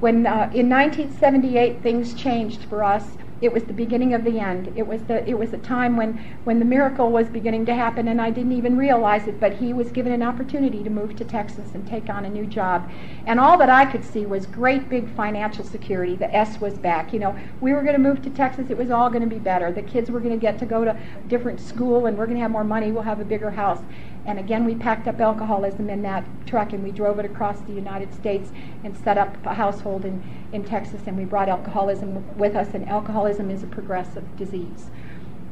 [0.00, 4.72] When uh, in 1978 things changed for us, it was the beginning of the end.
[4.76, 8.08] It was the it was a time when when the miracle was beginning to happen,
[8.08, 9.40] and I didn't even realize it.
[9.40, 12.44] But he was given an opportunity to move to Texas and take on a new
[12.44, 12.90] job,
[13.26, 16.16] and all that I could see was great big financial security.
[16.16, 17.14] The S was back.
[17.14, 18.68] You know, we were going to move to Texas.
[18.68, 19.72] It was all going to be better.
[19.72, 20.94] The kids were going to get to go to
[21.28, 22.92] different school, and we're going to have more money.
[22.92, 23.80] We'll have a bigger house.
[24.26, 27.72] And again, we packed up alcoholism in that truck and we drove it across the
[27.72, 28.50] United States
[28.84, 31.00] and set up a household in, in Texas.
[31.06, 34.90] And we brought alcoholism with us, and alcoholism is a progressive disease.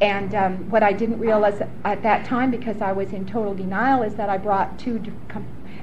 [0.00, 4.02] And um, what I didn't realize at that time, because I was in total denial,
[4.02, 5.02] is that I brought two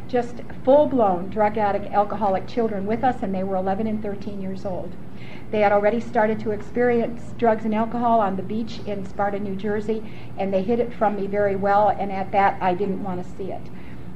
[0.08, 4.42] just full blown drug addict, alcoholic children with us, and they were 11 and 13
[4.42, 4.96] years old.
[5.56, 9.56] They had already started to experience drugs and alcohol on the beach in Sparta, New
[9.56, 10.04] Jersey,
[10.38, 13.38] and they hid it from me very well, and at that I didn't want to
[13.38, 13.62] see it.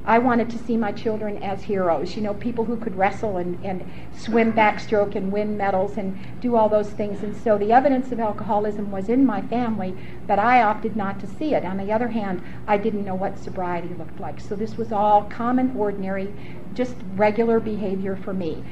[0.03, 3.57] I wanted to see my children as heroes, you know, people who could wrestle and,
[3.63, 7.23] and swim backstroke and win medals and do all those things.
[7.23, 9.95] And so the evidence of alcoholism was in my family,
[10.27, 11.63] but I opted not to see it.
[11.63, 14.41] On the other hand, I didn't know what sobriety looked like.
[14.41, 16.33] So this was all common, ordinary,
[16.73, 18.63] just regular behavior for me.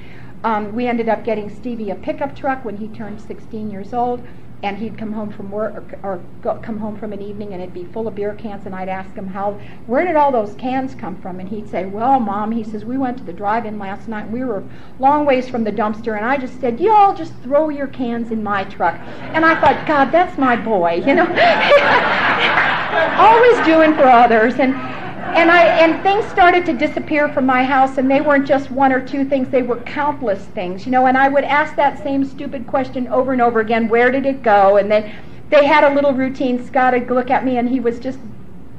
[0.44, 4.22] Um, we ended up getting Stevie a pickup truck when he turned 16 years old,
[4.64, 7.62] and he'd come home from work or, or go, come home from an evening and
[7.62, 9.54] it'd be full of beer cans, and I'd ask him how,
[9.86, 11.40] where did all those cans come from?
[11.40, 14.34] And he'd say, well, mom, he says we went to the drive-in last night, and
[14.34, 14.64] we were
[15.00, 18.32] long ways from the dumpster, and I just said, you all just throw your cans
[18.32, 21.26] in my truck, and I thought, God, that's my boy, you know,
[22.94, 24.74] always doing for others, and
[25.36, 28.92] and I and things started to disappear from my house, and they weren't just one
[28.94, 31.06] or two things; they were countless things, you know.
[31.06, 34.42] And I would ask that same stupid question over and over again: Where did it
[34.42, 34.78] go?
[34.78, 35.14] And then
[35.50, 36.64] they had a little routine.
[36.66, 38.20] Scott would look at me, and he was just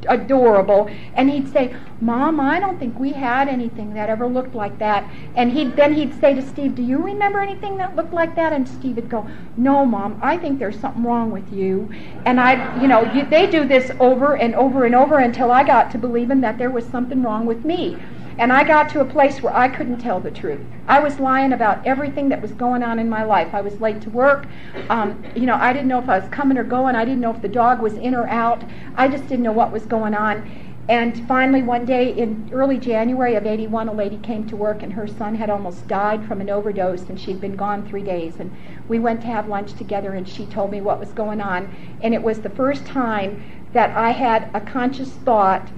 [0.08, 0.90] adorable.
[1.14, 5.08] And he'd say, Mom, I don't think we had anything that ever looked like that.
[5.34, 8.52] And he'd then he'd say to Steve, Do you remember anything that looked like that?
[8.52, 11.90] And Steve would go, No, Mom, I think there's something wrong with you.
[12.24, 15.64] And I, you know, you, they do this over and over and over until I
[15.64, 17.96] got to believing that there was something wrong with me.
[18.38, 20.60] And I got to a place where I couldn't tell the truth.
[20.86, 23.52] I was lying about everything that was going on in my life.
[23.52, 24.46] I was late to work.
[24.88, 26.94] Um, you know, I didn't know if I was coming or going.
[26.94, 28.62] I didn't know if the dog was in or out.
[28.96, 30.48] I just didn't know what was going on.
[30.88, 34.92] And finally, one day in early January of 81, a lady came to work and
[34.92, 38.36] her son had almost died from an overdose and she'd been gone three days.
[38.38, 41.74] And we went to have lunch together and she told me what was going on.
[42.02, 45.68] And it was the first time that I had a conscious thought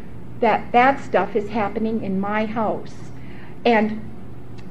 [0.41, 2.95] that that stuff is happening in my house.
[3.65, 4.11] And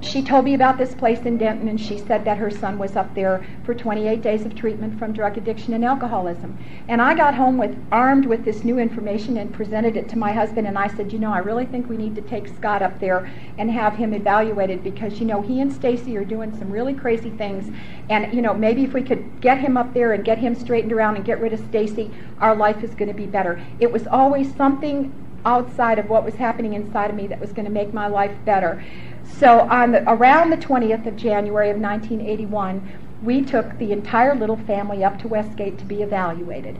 [0.01, 2.95] she told me about this place in Denton, and she said that her son was
[2.95, 6.58] up there for 28 days of treatment from drug addiction and alcoholism.
[6.88, 10.32] And I got home with armed with this new information and presented it to my
[10.32, 12.97] husband, and I said, you know, I really think we need to take Scott up
[13.01, 16.93] there and have him evaluated because you know he and Stacy are doing some really
[16.93, 17.69] crazy things,
[18.10, 20.93] and you know maybe if we could get him up there and get him straightened
[20.93, 23.62] around and get rid of Stacy, our life is going to be better.
[23.82, 25.13] It was always something
[25.45, 28.36] outside of what was happening inside of me that was going to make my life
[28.45, 28.84] better.
[29.23, 34.58] So on the, around the 20th of January of 1981, we took the entire little
[34.58, 36.80] family up to Westgate to be evaluated.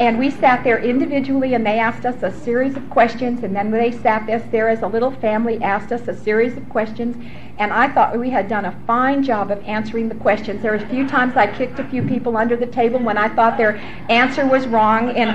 [0.00, 3.72] And we sat there individually, and they asked us a series of questions, and then
[3.72, 7.16] they sat us there as a little family, asked us a series of questions,
[7.58, 10.62] and I thought we had done a fine job of answering the questions.
[10.62, 13.28] There were a few times I kicked a few people under the table when I
[13.28, 13.76] thought their
[14.08, 15.30] answer was wrong, and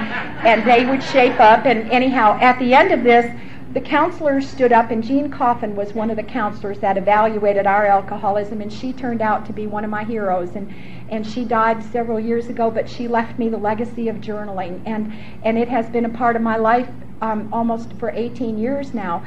[0.47, 1.65] and they would shape up.
[1.65, 3.25] And anyhow, at the end of this,
[3.73, 7.87] the counselors stood up, and Jean Coffin was one of the counselors that evaluated our
[7.87, 10.51] alcoholism, and she turned out to be one of my heroes.
[10.55, 10.71] And,
[11.09, 15.11] and she died several years ago, but she left me the legacy of journaling, and,
[15.43, 16.89] and it has been a part of my life
[17.21, 19.25] um, almost for 18 years now.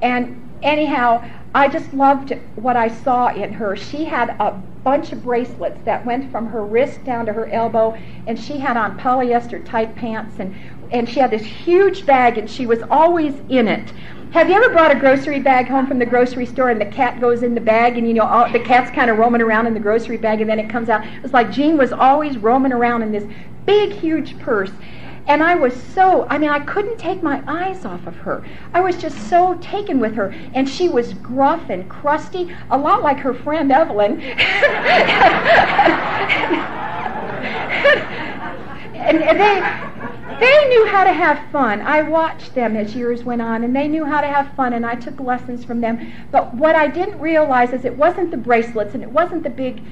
[0.00, 1.22] And anyhow,
[1.54, 3.76] I just loved what I saw in her.
[3.76, 4.52] She had a
[4.84, 8.76] bunch of bracelets that went from her wrist down to her elbow, and she had
[8.76, 10.54] on polyester tight pants, and
[10.92, 13.92] and she had this huge bag, and she was always in it.
[14.32, 17.20] Have you ever brought a grocery bag home from the grocery store and the cat
[17.20, 19.74] goes in the bag and you know all, the cat's kind of roaming around in
[19.74, 21.04] the grocery bag and then it comes out?
[21.22, 23.24] It's like Jean was always roaming around in this
[23.66, 24.70] big, huge purse.
[25.26, 28.42] And I was so, I mean, I couldn't take my eyes off of her.
[28.72, 30.34] I was just so taken with her.
[30.54, 34.20] And she was gruff and crusty, a lot like her friend Evelyn.
[38.94, 39.91] and they,
[40.42, 41.80] they knew how to have fun.
[41.80, 44.84] I watched them as years went on, and they knew how to have fun, and
[44.84, 46.12] I took lessons from them.
[46.30, 49.82] But what I didn't realize is it wasn't the bracelets, and it wasn't the big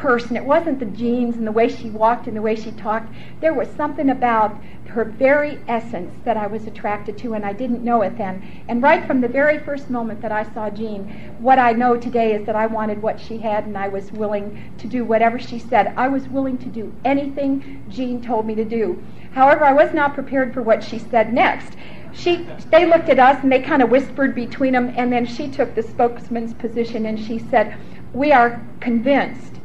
[0.00, 0.34] person.
[0.34, 3.12] It wasn't the jeans and the way she walked and the way she talked.
[3.40, 4.56] There was something about
[4.88, 8.42] her very essence that I was attracted to, and I didn't know it then.
[8.66, 11.04] And right from the very first moment that I saw Jean,
[11.38, 14.72] what I know today is that I wanted what she had, and I was willing
[14.78, 15.92] to do whatever she said.
[15.96, 19.02] I was willing to do anything Jean told me to do.
[19.32, 21.76] However, I was not prepared for what she said next.
[22.12, 25.48] She, they looked at us and they kind of whispered between them, and then she
[25.48, 27.76] took the spokesman's position and she said,
[28.12, 29.59] We are convinced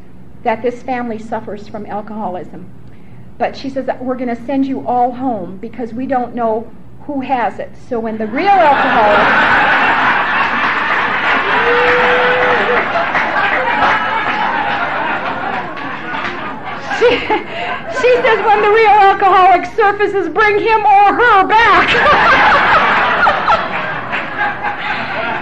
[0.46, 2.70] that this family suffers from alcoholism.
[3.38, 7.20] But she says, We're going to send you all home because we don't know who
[7.22, 7.72] has it.
[7.90, 9.76] So when the real alcoholic.
[16.96, 21.90] She, she says when the real alcoholic surfaces, bring him or her back.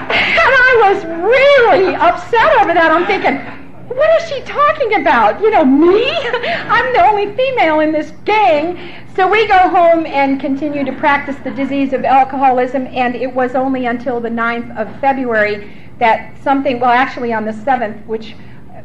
[0.10, 2.89] and I was really upset over that.
[2.92, 5.41] I'm thinking, what is she talking about?
[5.41, 6.10] You know, me?
[6.12, 8.96] I'm the only female in this gang.
[9.15, 13.56] So we go home and continue to practice the disease of alcoholism, and it was
[13.56, 18.36] only until the 9th of February that something, well, actually on the 7th, which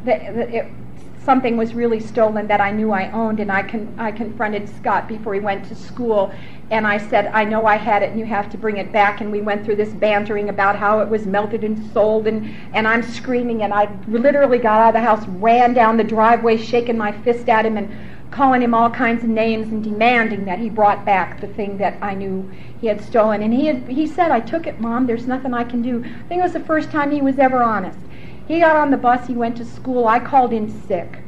[0.05, 0.71] the, the, it,
[1.23, 5.07] something was really stolen that I knew I owned, and I, con- I confronted Scott
[5.07, 6.31] before he went to school,
[6.71, 9.21] and I said, I know I had it, and you have to bring it back.
[9.21, 12.87] And we went through this bantering about how it was melted and sold, and, and
[12.87, 16.97] I'm screaming, and I literally got out of the house, ran down the driveway, shaking
[16.97, 17.89] my fist at him, and
[18.31, 21.97] calling him all kinds of names and demanding that he brought back the thing that
[22.01, 23.41] I knew he had stolen.
[23.41, 25.07] And he had, he said, I took it, Mom.
[25.07, 26.03] There's nothing I can do.
[26.03, 27.97] I think it was the first time he was ever honest.
[28.47, 30.07] He got on the bus, he went to school.
[30.07, 31.19] I called in sick.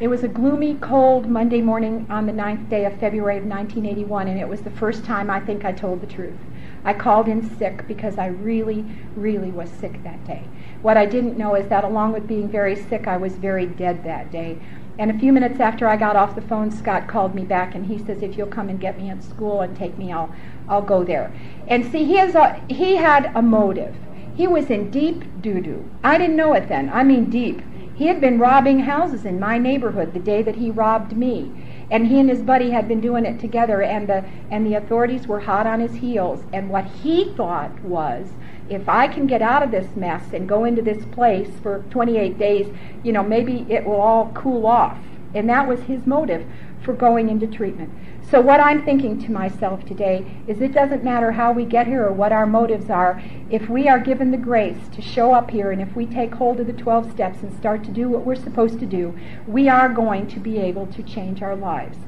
[0.00, 4.26] It was a gloomy, cold Monday morning on the ninth day of February of 1981,
[4.26, 6.38] and it was the first time I think I told the truth.
[6.84, 10.44] I called in sick because I really, really was sick that day.
[10.80, 14.02] What I didn't know is that along with being very sick, I was very dead
[14.02, 14.58] that day.
[14.98, 17.86] And a few minutes after I got off the phone, Scott called me back and
[17.86, 20.34] he says, "If you'll come and get me at school and take me, I'll
[20.68, 21.30] I'll go there."
[21.68, 23.94] And see, he has a he had a motive.
[24.34, 25.88] He was in deep doo doo.
[26.02, 26.90] I didn't know it then.
[26.92, 27.62] I mean, deep.
[27.94, 31.52] He had been robbing houses in my neighborhood the day that he robbed me.
[31.90, 35.26] And he and his buddy had been doing it together, and the, and the authorities
[35.26, 36.42] were hot on his heels.
[36.52, 38.28] And what he thought was
[38.70, 42.38] if I can get out of this mess and go into this place for 28
[42.38, 44.98] days, you know, maybe it will all cool off.
[45.34, 46.46] And that was his motive
[46.82, 47.92] for going into treatment.
[48.32, 52.06] So, what I'm thinking to myself today is it doesn't matter how we get here
[52.06, 53.22] or what our motives are.
[53.50, 56.58] If we are given the grace to show up here and if we take hold
[56.58, 59.14] of the 12 steps and start to do what we're supposed to do,
[59.46, 61.98] we are going to be able to change our lives.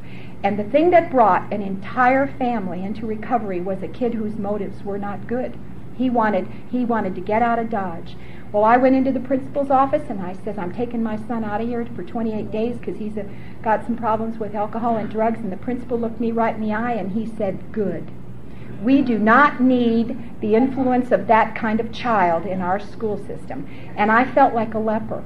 [0.42, 4.82] And the thing that brought an entire family into recovery was a kid whose motives
[4.82, 5.58] were not good.
[5.94, 8.16] He wanted, he wanted to get out of Dodge.
[8.54, 11.60] Well, I went into the principal's office and I said, I'm taking my son out
[11.60, 13.28] of here for 28 days because he's a,
[13.64, 15.40] got some problems with alcohol and drugs.
[15.40, 18.12] And the principal looked me right in the eye and he said, Good.
[18.80, 23.66] We do not need the influence of that kind of child in our school system.
[23.96, 25.24] And I felt like a leper.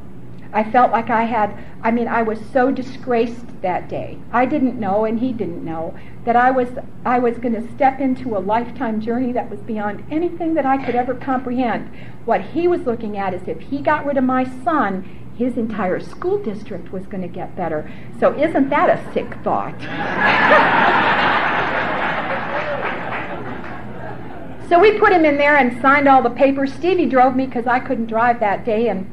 [0.52, 4.18] I felt like I had, I mean, I was so disgraced that day.
[4.32, 5.94] I didn't know, and he didn't know,
[6.24, 6.68] that I was,
[7.04, 10.82] I was going to step into a lifetime journey that was beyond anything that I
[10.82, 11.90] could ever comprehend.
[12.24, 16.00] What he was looking at is if he got rid of my son, his entire
[16.00, 17.90] school district was going to get better.
[18.18, 19.78] So, isn't that a sick thought?
[24.68, 26.72] so, we put him in there and signed all the papers.
[26.72, 29.08] Stevie drove me because I couldn't drive that day, and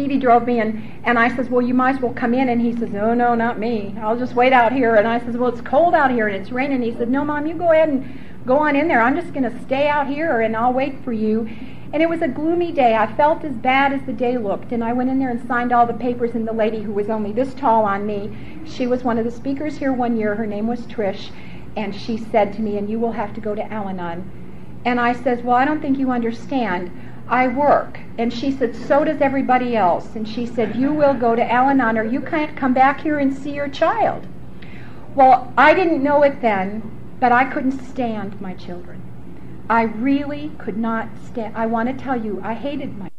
[0.00, 2.48] Stevie drove me and, and I says, well, you might as well come in.
[2.48, 3.94] And he says, oh, no, not me.
[4.00, 4.94] I'll just wait out here.
[4.94, 6.76] And I says, well, it's cold out here and it's raining.
[6.76, 9.02] And he said, no, Mom, you go ahead and go on in there.
[9.02, 11.46] I'm just going to stay out here and I'll wait for you.
[11.92, 12.94] And it was a gloomy day.
[12.94, 14.72] I felt as bad as the day looked.
[14.72, 16.30] And I went in there and signed all the papers.
[16.30, 18.34] And the lady who was only this tall on me,
[18.64, 20.34] she was one of the speakers here one year.
[20.34, 21.30] Her name was Trish.
[21.76, 24.80] And she said to me, and you will have to go to Al Anon.
[24.86, 26.90] And I says, well, I don't think you understand.
[27.30, 28.00] I work.
[28.18, 30.16] And she said, So does everybody else.
[30.16, 33.18] And she said, You will go to Al Anon or you can't come back here
[33.18, 34.26] and see your child.
[35.14, 36.82] Well, I didn't know it then,
[37.20, 39.00] but I couldn't stand my children.
[39.68, 41.56] I really could not stand.
[41.56, 43.10] I want to tell you, I hated my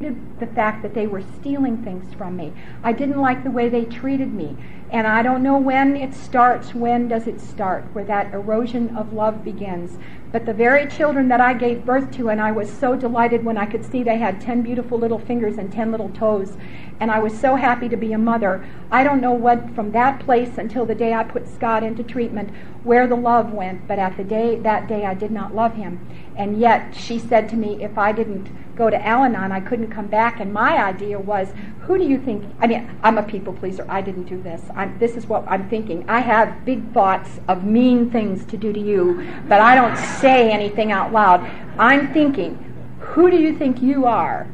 [0.00, 2.52] the fact that they were stealing things from me.
[2.84, 4.56] I didn't like the way they treated me.
[4.90, 6.72] And I don't know when it starts.
[6.72, 7.84] When does it start?
[7.92, 9.98] Where that erosion of love begins.
[10.30, 13.56] But the very children that I gave birth to, and I was so delighted when
[13.56, 16.56] I could see they had 10 beautiful little fingers and 10 little toes,
[17.00, 18.66] and I was so happy to be a mother.
[18.90, 22.50] I don't know what from that place until the day I put Scott into treatment,
[22.82, 26.06] where the love went, but at the day that day I did not love him.
[26.36, 29.90] And yet she said to me, if I didn't go to Al Anon, I couldn't
[29.90, 30.38] come back.
[30.38, 31.48] And my idea was,
[31.80, 32.44] who do you think?
[32.60, 33.84] I mean, I'm a people pleaser.
[33.88, 34.62] I didn't do this.
[34.76, 36.08] I'm, this is what I'm thinking.
[36.08, 40.52] I have big thoughts of mean things to do to you, but I don't say
[40.52, 41.40] anything out loud.
[41.76, 42.54] I'm thinking,
[43.00, 44.46] who do you think you are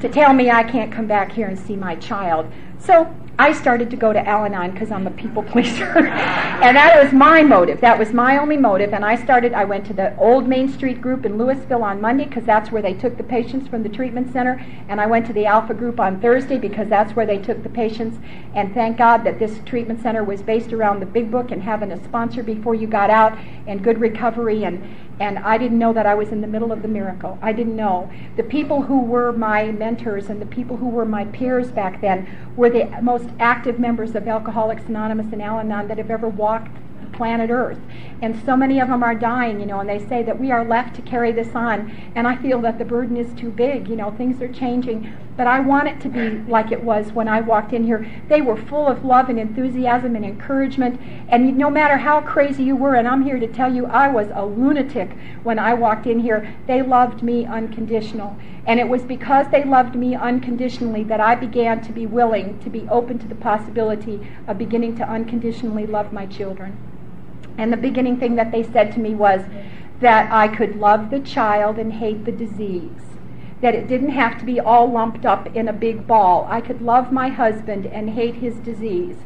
[0.00, 2.50] to tell me I can't come back here and see my child?
[2.78, 5.84] So I started to go to Al Anon because I'm a people pleaser.
[6.06, 7.82] and that was my motive.
[7.82, 8.94] That was my only motive.
[8.94, 12.24] And I started, I went to the old Main Street group in Lewisville on Monday
[12.24, 14.64] because that's where they took the patients from the treatment center.
[14.88, 17.68] And I went to the Alpha group on Thursday because that's where they took the
[17.68, 18.18] patients.
[18.54, 21.92] And thank God that this treatment center was based around the big book and having
[21.92, 24.82] a sponsor before you got out and good recovery and,
[25.18, 27.38] and I didn't know that I was in the middle of the miracle.
[27.40, 28.10] I didn't know.
[28.36, 32.28] The people who were my mentors and the people who were my peers back then
[32.54, 36.76] were the most active members of Alcoholics Anonymous and Al Anon that have ever walked
[37.16, 37.78] planet Earth.
[38.22, 40.64] And so many of them are dying, you know, and they say that we are
[40.64, 41.90] left to carry this on.
[42.14, 45.12] And I feel that the burden is too big, you know, things are changing.
[45.36, 48.10] But I want it to be like it was when I walked in here.
[48.28, 50.98] They were full of love and enthusiasm and encouragement.
[51.28, 54.28] And no matter how crazy you were, and I'm here to tell you I was
[54.32, 55.10] a lunatic
[55.42, 58.36] when I walked in here, they loved me unconditional.
[58.66, 62.70] And it was because they loved me unconditionally that I began to be willing to
[62.70, 66.76] be open to the possibility of beginning to unconditionally love my children.
[67.58, 69.42] And the beginning thing that they said to me was
[70.00, 72.90] that I could love the child and hate the disease.
[73.62, 76.46] That it didn't have to be all lumped up in a big ball.
[76.50, 79.16] I could love my husband and hate his disease.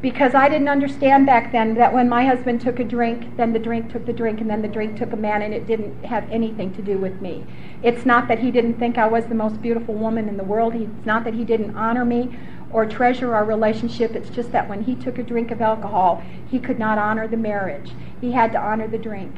[0.00, 3.58] Because I didn't understand back then that when my husband took a drink, then the
[3.58, 6.30] drink took the drink, and then the drink took a man, and it didn't have
[6.30, 7.46] anything to do with me.
[7.82, 10.74] It's not that he didn't think I was the most beautiful woman in the world.
[10.74, 12.36] It's not that he didn't honor me
[12.74, 14.16] or treasure our relationship.
[14.16, 17.36] It's just that when he took a drink of alcohol, he could not honor the
[17.36, 17.92] marriage.
[18.20, 19.36] He had to honor the drink.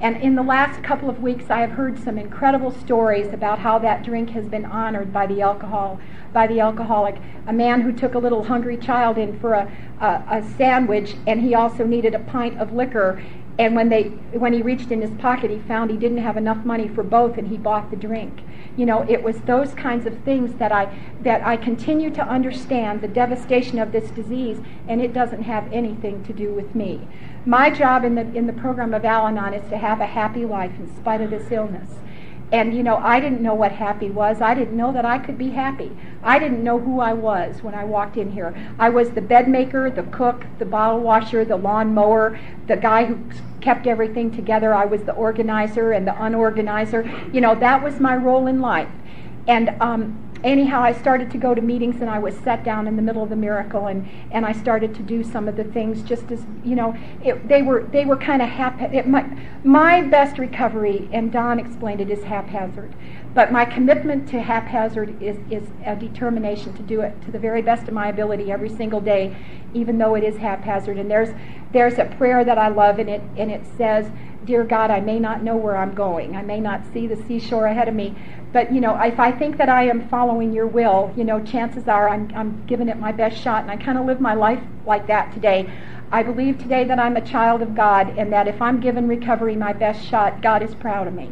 [0.00, 3.78] And in the last couple of weeks, I have heard some incredible stories about how
[3.80, 6.00] that drink has been honored by the alcohol,
[6.32, 7.16] by the alcoholic.
[7.46, 9.70] A man who took a little hungry child in for a,
[10.00, 13.22] a, a sandwich, and he also needed a pint of liquor.
[13.58, 14.04] And when they,
[14.34, 17.36] when he reached in his pocket, he found he didn't have enough money for both,
[17.38, 18.40] and he bought the drink.
[18.76, 23.00] You know, it was those kinds of things that I that I continue to understand
[23.00, 27.08] the devastation of this disease, and it doesn't have anything to do with me.
[27.44, 30.78] My job in the in the program of Al-Anon is to have a happy life
[30.78, 31.96] in spite of this illness.
[32.50, 34.40] And you know, I didn't know what happy was.
[34.40, 35.92] I didn't know that I could be happy.
[36.22, 38.54] I didn't know who I was when I walked in here.
[38.78, 43.04] I was the bed maker, the cook, the bottle washer, the lawn mower, the guy
[43.04, 43.18] who
[43.60, 44.72] kept everything together.
[44.72, 47.34] I was the organizer and the unorganizer.
[47.34, 48.88] You know, that was my role in life.
[49.48, 52.96] And um, anyhow, I started to go to meetings and I was set down in
[52.96, 56.02] the middle of the miracle and, and I started to do some of the things
[56.02, 56.94] just as, you know,
[57.24, 59.06] it, they were, they were kind of haphazard.
[59.06, 59.26] My,
[59.64, 62.94] my best recovery, and Don explained it, is haphazard.
[63.34, 67.62] But my commitment to haphazard is, is a determination to do it to the very
[67.62, 69.36] best of my ability every single day,
[69.74, 70.98] even though it is haphazard.
[70.98, 71.30] And there's
[71.70, 74.10] there's a prayer that I love, and it and it says,
[74.48, 76.34] "Dear God, I may not know where I'm going.
[76.34, 78.14] I may not see the seashore ahead of me,
[78.50, 81.86] but you know, if I think that I am following Your will, you know, chances
[81.86, 84.62] are I'm I'm giving it my best shot, and I kind of live my life
[84.86, 85.68] like that today."
[86.10, 89.54] I believe today that I'm a child of God and that if I'm given recovery
[89.54, 91.30] my best shot, God is proud of me.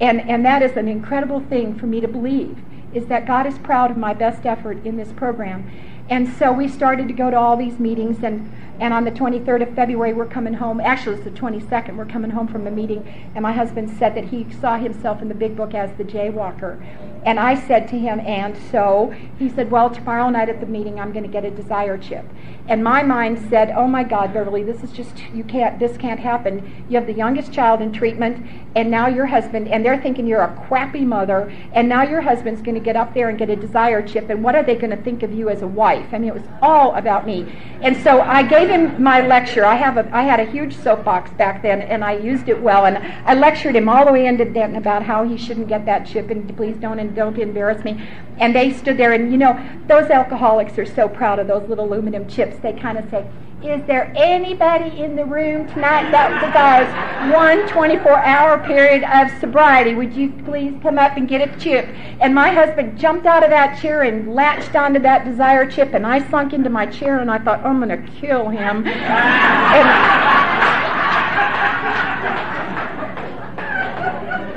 [0.00, 2.58] And, and that is an incredible thing for me to believe,
[2.92, 5.70] is that God is proud of my best effort in this program.
[6.10, 8.50] And so we started to go to all these meetings, and,
[8.80, 10.80] and on the 23rd of February, we're coming home.
[10.80, 11.96] Actually, it's the 22nd.
[11.96, 15.28] We're coming home from a meeting, and my husband said that he saw himself in
[15.28, 16.84] the big book as the jaywalker.
[17.24, 19.12] And I said to him, and so?
[19.38, 22.24] He said, well, tomorrow night at the meeting, I'm going to get a desire chip.
[22.68, 26.20] And my mind said, oh my God, Beverly, this is just, you can't, this can't
[26.20, 26.84] happen.
[26.88, 28.46] You have the youngest child in treatment,
[28.76, 32.62] and now your husband, and they're thinking you're a crappy mother, and now your husband's
[32.62, 34.96] going to get up there and get a desire chip, and what are they going
[34.96, 36.06] to think of you as a wife?
[36.12, 37.52] I mean, it was all about me.
[37.82, 39.64] And so I gave him my lecture.
[39.64, 42.86] I have a, I had a huge soapbox back then, and I used it well,
[42.86, 46.06] and I lectured him all the way into Denton about how he shouldn't get that
[46.06, 48.06] chip, and please don't and don't embarrass me.
[48.38, 51.86] And they stood there, and you know, those alcoholics are so proud of those little
[51.86, 52.56] aluminum chips.
[52.58, 53.26] They kind of say,
[53.62, 56.86] is there anybody in the room tonight that desires
[57.32, 59.94] one 24 hour period of sobriety?
[59.94, 61.86] Would you please come up and get a chip?
[62.20, 66.06] And my husband jumped out of that chair and latched onto that desire chip, and
[66.06, 68.86] I sunk into my chair and I thought, I'm going to kill him.
[68.86, 69.88] and,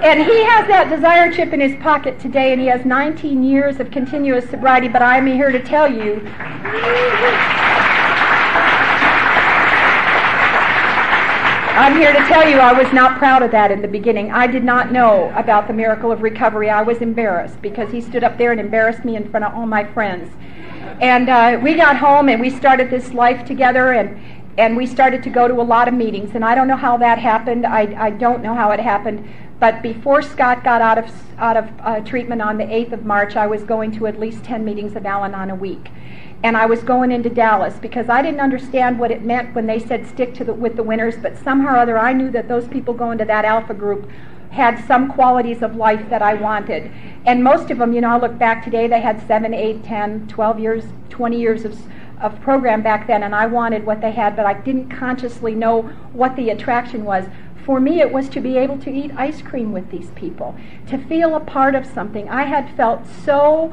[0.02, 3.82] And he has that desire chip in his pocket today, and he has 19 years
[3.82, 4.88] of continuous sobriety.
[4.88, 6.22] But I am here to tell you.
[11.80, 14.34] I'm here to tell you I was not proud of that in the beginning.
[14.34, 16.70] I did not know about the miracle of recovery.
[16.70, 19.66] I was embarrassed because he stood up there and embarrassed me in front of all
[19.66, 20.30] my friends.
[21.00, 24.20] And uh, we got home and we started this life together, and
[24.58, 26.36] and we started to go to a lot of meetings.
[26.36, 27.66] And I don't know how that happened.
[27.66, 29.26] I, I don't know how it happened.
[29.62, 33.38] But before Scott got out of, out of uh, treatment on the 8th of March,
[33.38, 35.92] I was going to at least 10 meetings of Al Anon a week.
[36.42, 39.80] And I was going into Dallas because I didn't understand what it meant when they
[39.80, 42.68] said stick to the, with the winners, but somehow or other I knew that those
[42.68, 44.10] people going to that alpha group
[44.52, 46.92] had some qualities of life that I wanted.
[47.26, 50.28] And most of them, you know, I look back today, they had 7, 8, 10,
[50.28, 51.78] 12 years, 20 years of,
[52.20, 55.84] of program back then, and I wanted what they had, but I didn't consciously know
[56.14, 57.26] what the attraction was.
[57.64, 60.56] For me, it was to be able to eat ice cream with these people,
[60.88, 62.28] to feel a part of something.
[62.28, 63.72] I had felt so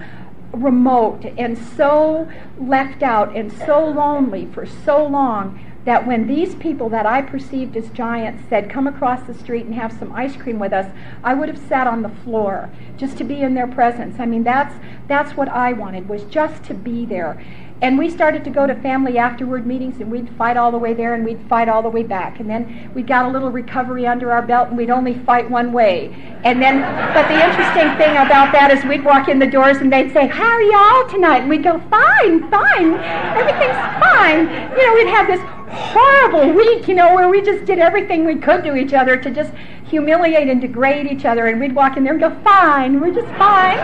[0.63, 2.29] remote and so
[2.59, 7.77] left out and so lonely for so long that when these people that I perceived
[7.77, 10.93] as giants said, Come across the street and have some ice cream with us,
[11.23, 14.19] I would have sat on the floor just to be in their presence.
[14.19, 14.75] I mean, that's,
[15.07, 17.41] that's what I wanted, was just to be there.
[17.83, 20.95] And we started to go to family afterward meetings, and we'd fight all the way
[20.95, 22.41] there, and we'd fight all the way back.
[22.41, 25.73] And then we got a little recovery under our belt, and we'd only fight one
[25.75, 26.09] way.
[26.43, 26.81] And then,
[27.13, 30.27] but the interesting thing about that is we'd walk in the doors, and they'd say,
[30.27, 32.95] "How are y'all tonight?" And we'd go, "Fine, fine,
[33.37, 37.79] everything's fine." You know, we'd have this horrible week, you know, where we just did
[37.79, 39.53] everything we could to each other to just
[39.85, 43.33] humiliate and degrade each other, and we'd walk in there and go, "Fine, we're just
[43.35, 43.79] fine."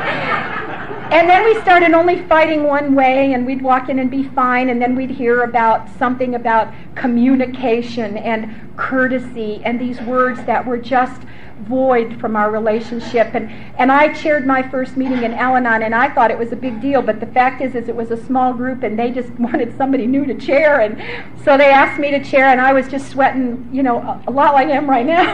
[1.12, 4.70] And then we started only fighting one way, and we'd walk in and be fine,
[4.70, 10.78] and then we'd hear about something about communication and courtesy and these words that were
[10.78, 11.22] just
[11.66, 13.34] void from our relationship.
[13.34, 16.52] And, and I chaired my first meeting in Al Anon, and I thought it was
[16.52, 17.02] a big deal.
[17.02, 20.06] But the fact is, is it was a small group, and they just wanted somebody
[20.06, 20.80] new to chair.
[20.80, 20.98] And
[21.44, 24.30] so they asked me to chair, and I was just sweating, you know, a, a
[24.30, 25.32] lot like I am right now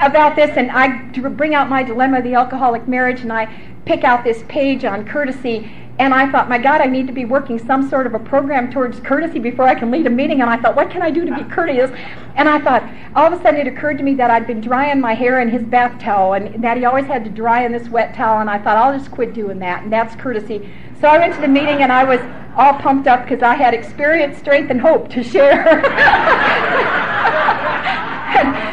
[0.06, 0.56] about this.
[0.56, 3.46] And I bring out my dilemma, the alcoholic marriage, and I
[3.84, 5.70] pick out this page on courtesy.
[5.98, 8.70] And I thought, my God, I need to be working some sort of a program
[8.70, 10.40] towards courtesy before I can lead a meeting.
[10.40, 11.90] And I thought, what can I do to be courteous?
[12.36, 15.00] And I thought, all of a sudden it occurred to me that I'd been drying
[15.00, 17.88] my hair in his bath towel and that he always had to dry in this
[17.88, 18.40] wet towel.
[18.40, 19.82] And I thought, I'll just quit doing that.
[19.82, 20.70] And that's courtesy.
[21.00, 22.20] So I went to the meeting and I was
[22.56, 25.82] all pumped up because I had experience, strength, and hope to share.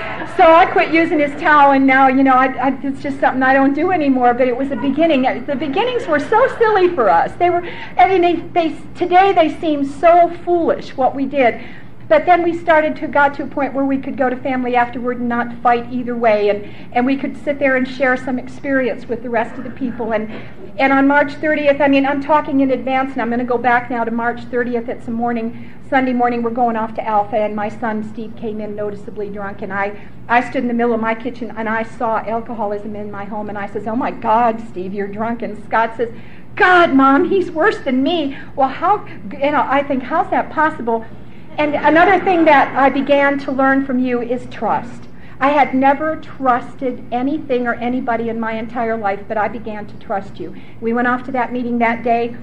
[0.38, 3.41] so I quit using his towel, and now you know I, I, it's just something
[3.41, 4.33] I don't do anymore.
[4.33, 5.23] But it was a beginning.
[5.45, 7.31] The beginnings were so silly for us.
[7.39, 7.65] They were.
[7.97, 8.36] I mean, they,
[8.69, 11.63] they today they seem so foolish what we did.
[12.08, 14.76] But then we started to got to a point where we could go to family
[14.76, 18.38] afterward and not fight either way, and, and we could sit there and share some
[18.38, 20.14] experience with the rest of the people.
[20.14, 20.32] And
[20.78, 23.58] and on March 30th, I mean, I'm talking in advance, and I'm going to go
[23.58, 24.89] back now to March 30th.
[24.89, 26.43] It's a morning, Sunday morning.
[26.43, 30.08] We're going off to Alpha, and my son Steve came in noticeably drunk, and I
[30.28, 33.49] I stood in the middle of my kitchen and I saw alcoholism in my home,
[33.49, 36.12] and I says, "Oh my God, Steve, you're drunk." And Scott says.
[36.56, 38.38] God, Mom, he's worse than me.
[38.56, 41.06] Well, how, you know, I think, how's that possible?
[41.58, 45.03] And another thing that I began to learn from you is trust.
[45.39, 49.97] I had never trusted anything or anybody in my entire life, but I began to
[49.99, 50.53] trust you.
[50.82, 52.36] We went off to that meeting that day,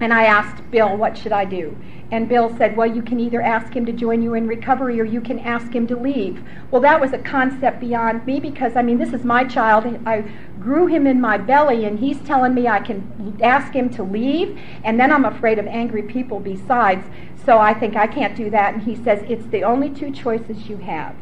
[0.00, 1.76] and I asked Bill, what should I do?
[2.10, 5.04] And Bill said, Well, you can either ask him to join you in recovery or
[5.04, 6.42] you can ask him to leave.
[6.70, 9.86] Well, that was a concept beyond me because, I mean, this is my child.
[10.06, 10.24] I
[10.60, 14.58] grew him in my belly, and he's telling me I can ask him to leave,
[14.84, 17.04] and then I'm afraid of angry people besides.
[17.44, 18.74] So I think I can't do that.
[18.74, 21.16] And he says, It's the only two choices you have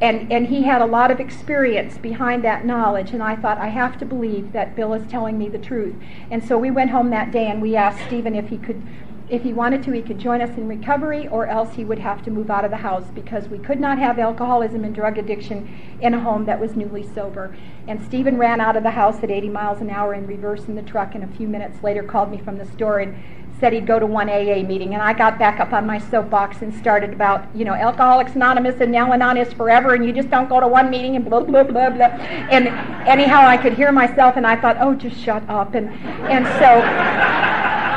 [0.00, 3.68] and, and he had a lot of experience behind that knowledge and i thought i
[3.68, 5.94] have to believe that bill is telling me the truth.
[6.30, 8.82] And so we went home that day and we asked stephen if he could
[9.28, 12.22] if he wanted to he could join us in recovery or else he would have
[12.24, 15.70] to move out of the house because we could not have alcoholism and drug addiction
[16.00, 17.56] in a home that was newly sober.
[17.86, 20.74] And stephen ran out of the house at 80 miles an hour in reverse in
[20.74, 23.16] the truck and a few minutes later called me from the store and
[23.60, 26.62] said he'd go to one AA meeting, and I got back up on my soapbox
[26.62, 30.48] and started about, you know, Alcoholics Anonymous and Al-Anon is forever, and you just don't
[30.48, 32.06] go to one meeting and blah blah blah blah.
[32.06, 32.68] And
[33.06, 35.74] anyhow, I could hear myself, and I thought, oh, just shut up.
[35.74, 35.90] And
[36.30, 36.80] and so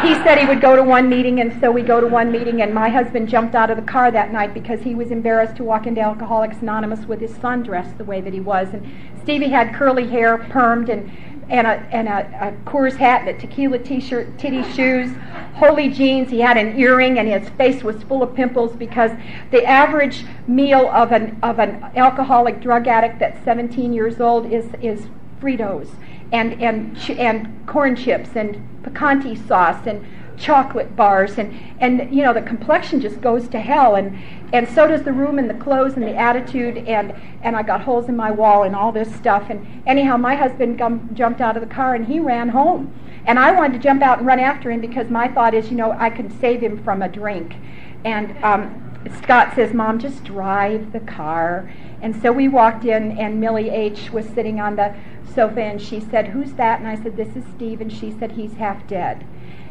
[0.08, 2.62] he said he would go to one meeting, and so we go to one meeting,
[2.62, 5.64] and my husband jumped out of the car that night because he was embarrassed to
[5.64, 8.86] walk into Alcoholics Anonymous with his son dressed the way that he was, and
[9.22, 11.10] Stevie had curly hair, permed, and
[11.50, 15.12] and a, and a, a Coors hat, a tequila t-shirt, titty shoes,
[15.56, 16.30] holy jeans.
[16.30, 19.12] He had an earring, and his face was full of pimples because
[19.52, 24.66] the average meal of an of an alcoholic drug addict that's 17 years old is
[24.82, 25.08] is
[25.40, 25.90] Fritos
[26.32, 30.06] and and and corn chips and picante sauce and
[30.38, 34.18] chocolate bars and and you know the complexion just goes to hell and
[34.52, 37.82] and so does the room and the clothes and the attitude and and I got
[37.82, 41.56] holes in my wall and all this stuff and anyhow my husband gum, jumped out
[41.56, 42.94] of the car and he ran home
[43.26, 45.78] and I wanted to jump out and run after him because my thought is you
[45.78, 47.56] know I can save him from a drink
[48.04, 48.80] and um,
[49.22, 51.72] Scott says mom just drive the car
[52.02, 54.96] and so we walked in and Millie H was sitting on the
[55.34, 56.80] sofa and she said who's that?
[56.80, 59.26] And I said this is Steve and she said he's half dead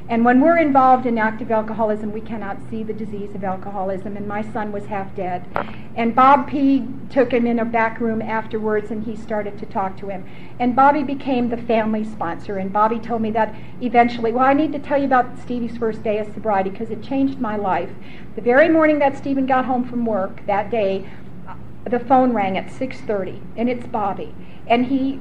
[0.08, 4.16] and when we're involved in active alcoholism, we cannot see the disease of alcoholism.
[4.16, 5.46] And my son was half dead.
[5.94, 6.86] And Bob P.
[7.10, 10.24] took him in a back room afterwards and he started to talk to him.
[10.58, 12.58] And Bobby became the family sponsor.
[12.58, 16.02] And Bobby told me that eventually, well, I need to tell you about Stevie's first
[16.02, 17.90] day of sobriety because it changed my life.
[18.34, 21.08] The very morning that Stephen got home from work that day,
[21.46, 24.34] uh, the phone rang at 6:30 and it's Bobby
[24.66, 25.20] and he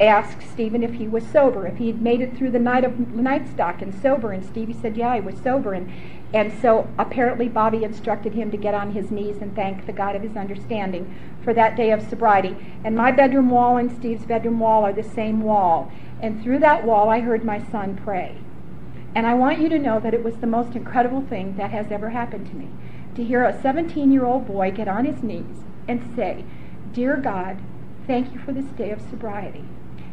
[0.00, 2.98] asked Stephen if he was sober, if he had made it through the night of
[3.14, 5.90] night stock and sober, and Stevie said, "Yeah, I was sober." And
[6.32, 10.14] and so apparently Bobby instructed him to get on his knees and thank the God
[10.14, 12.54] of his understanding for that day of sobriety.
[12.84, 15.90] And my bedroom wall and Steve's bedroom wall are the same wall.
[16.20, 18.36] And through that wall, I heard my son pray.
[19.14, 21.90] And I want you to know that it was the most incredible thing that has
[21.90, 22.68] ever happened to me.
[23.14, 26.44] To hear a 17 year old boy get on his knees and say,
[26.92, 27.58] Dear God,
[28.06, 29.64] thank you for this day of sobriety.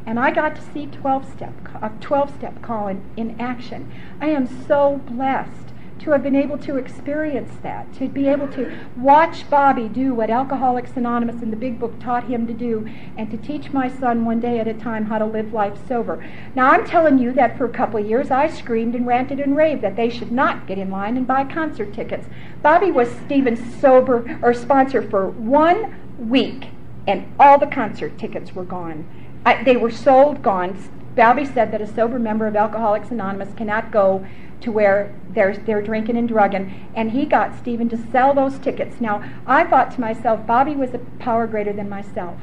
[0.06, 3.92] And I got to see 12 step, a 12 step call in, in action.
[4.22, 8.72] I am so blessed to have been able to experience that, to be able to
[8.96, 12.88] watch Bobby do what Alcoholics Anonymous and the Big Book taught him to do,
[13.18, 16.24] and to teach my son one day at a time how to live life sober.
[16.54, 19.56] Now, I'm telling you that for a couple of years I screamed and ranted and
[19.56, 22.28] raved that they should not get in line and buy concert tickets.
[22.62, 26.68] Bobby was Stephen's sober or sponsor for one week,
[27.08, 29.08] and all the concert tickets were gone.
[29.46, 30.78] I, they were sold, gone.
[31.16, 34.26] Bobby said that a sober member of Alcoholics Anonymous cannot go
[34.62, 39.00] to where they're, they're drinking and drugging, and he got Stephen to sell those tickets.
[39.00, 42.38] Now, I thought to myself, Bobby was a power greater than myself.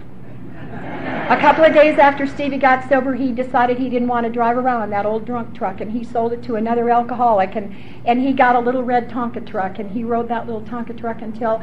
[0.72, 4.56] A couple of days after Stevie got sober, he decided he didn't want to drive
[4.56, 7.74] around in that old drunk truck, and he sold it to another alcoholic, and,
[8.06, 11.20] and he got a little red Tonka truck, and he rode that little Tonka truck
[11.20, 11.62] until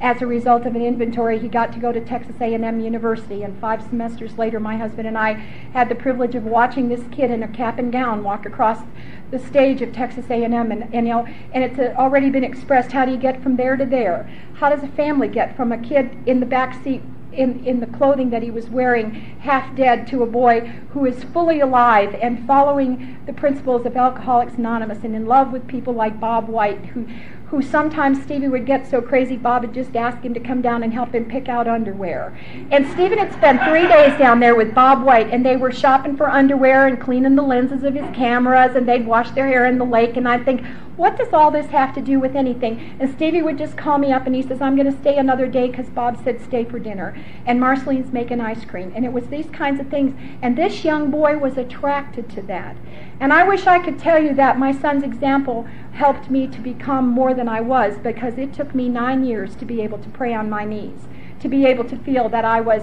[0.00, 3.42] as a result of an inventory, he got to go to Texas A&M University.
[3.42, 5.32] And five semesters later, my husband and I
[5.72, 8.84] had the privilege of watching this kid in a cap and gown walk across
[9.30, 10.54] the stage of Texas A&M.
[10.54, 12.92] And, and you know, and it's already been expressed.
[12.92, 14.30] How do you get from there to there?
[14.54, 17.86] How does a family get from a kid in the back seat in, in the
[17.86, 22.46] clothing that he was wearing, half dead, to a boy who is fully alive and
[22.46, 27.06] following the principles of Alcoholics Anonymous and in love with people like Bob White, who,
[27.50, 30.82] who sometimes Stevie would get so crazy, Bob would just ask him to come down
[30.82, 32.38] and help him pick out underwear.
[32.70, 36.16] And Stephen had spent three days down there with Bob White, and they were shopping
[36.16, 39.78] for underwear and cleaning the lenses of his cameras, and they'd wash their hair in
[39.78, 40.16] the lake.
[40.18, 40.62] And I'd think,
[40.98, 42.96] what does all this have to do with anything?
[42.98, 45.46] And Stevie would just call me up and he says, I'm going to stay another
[45.46, 47.16] day because Bob said stay for dinner.
[47.46, 48.92] And Marceline's making ice cream.
[48.96, 50.18] And it was these kinds of things.
[50.42, 52.76] And this young boy was attracted to that.
[53.20, 57.08] And I wish I could tell you that my son's example helped me to become
[57.08, 60.34] more than I was because it took me nine years to be able to pray
[60.34, 61.06] on my knees,
[61.38, 62.82] to be able to feel that I was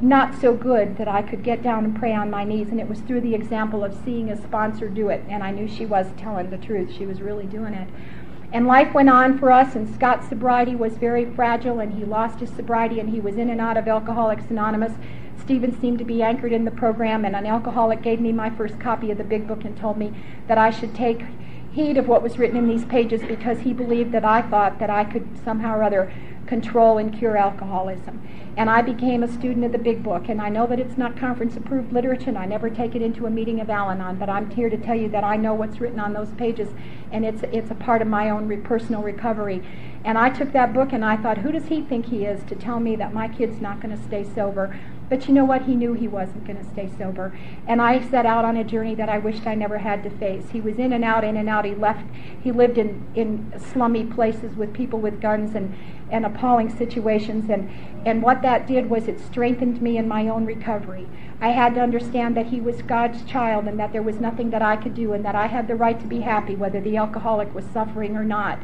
[0.00, 2.68] not so good that I could get down and pray on my knees.
[2.68, 5.22] And it was through the example of seeing a sponsor do it.
[5.28, 6.92] And I knew she was telling the truth.
[6.96, 7.88] She was really doing it.
[8.50, 12.40] And life went on for us, and Scott's sobriety was very fragile, and he lost
[12.40, 14.94] his sobriety, and he was in and out of Alcoholics Anonymous.
[15.38, 18.80] Stephen seemed to be anchored in the program, and an alcoholic gave me my first
[18.80, 20.14] copy of the big book and told me
[20.46, 21.24] that I should take
[21.72, 24.90] heed of what was written in these pages because he believed that I thought that
[24.90, 26.12] I could somehow or other
[26.48, 28.20] control and cure alcoholism
[28.58, 30.28] and I became a student of the big book.
[30.28, 33.24] And I know that it's not conference approved literature, and I never take it into
[33.24, 35.80] a meeting of Al Anon, but I'm here to tell you that I know what's
[35.80, 36.68] written on those pages,
[37.12, 39.62] and it's, it's a part of my own re- personal recovery.
[40.04, 42.56] And I took that book and I thought, who does he think he is to
[42.56, 44.76] tell me that my kid's not going to stay sober?
[45.08, 45.62] But you know what?
[45.62, 47.36] He knew he wasn't going to stay sober.
[47.66, 50.50] And I set out on a journey that I wished I never had to face.
[50.50, 51.64] He was in and out, in and out.
[51.64, 52.04] He left,
[52.42, 55.74] he lived in, in slummy places with people with guns and,
[56.10, 57.50] and appalling situations.
[57.50, 57.70] And,
[58.06, 61.06] and what that did was it strengthened me in my own recovery.
[61.40, 64.62] I had to understand that he was God's child and that there was nothing that
[64.62, 67.54] I could do and that I had the right to be happy whether the alcoholic
[67.54, 68.58] was suffering or not.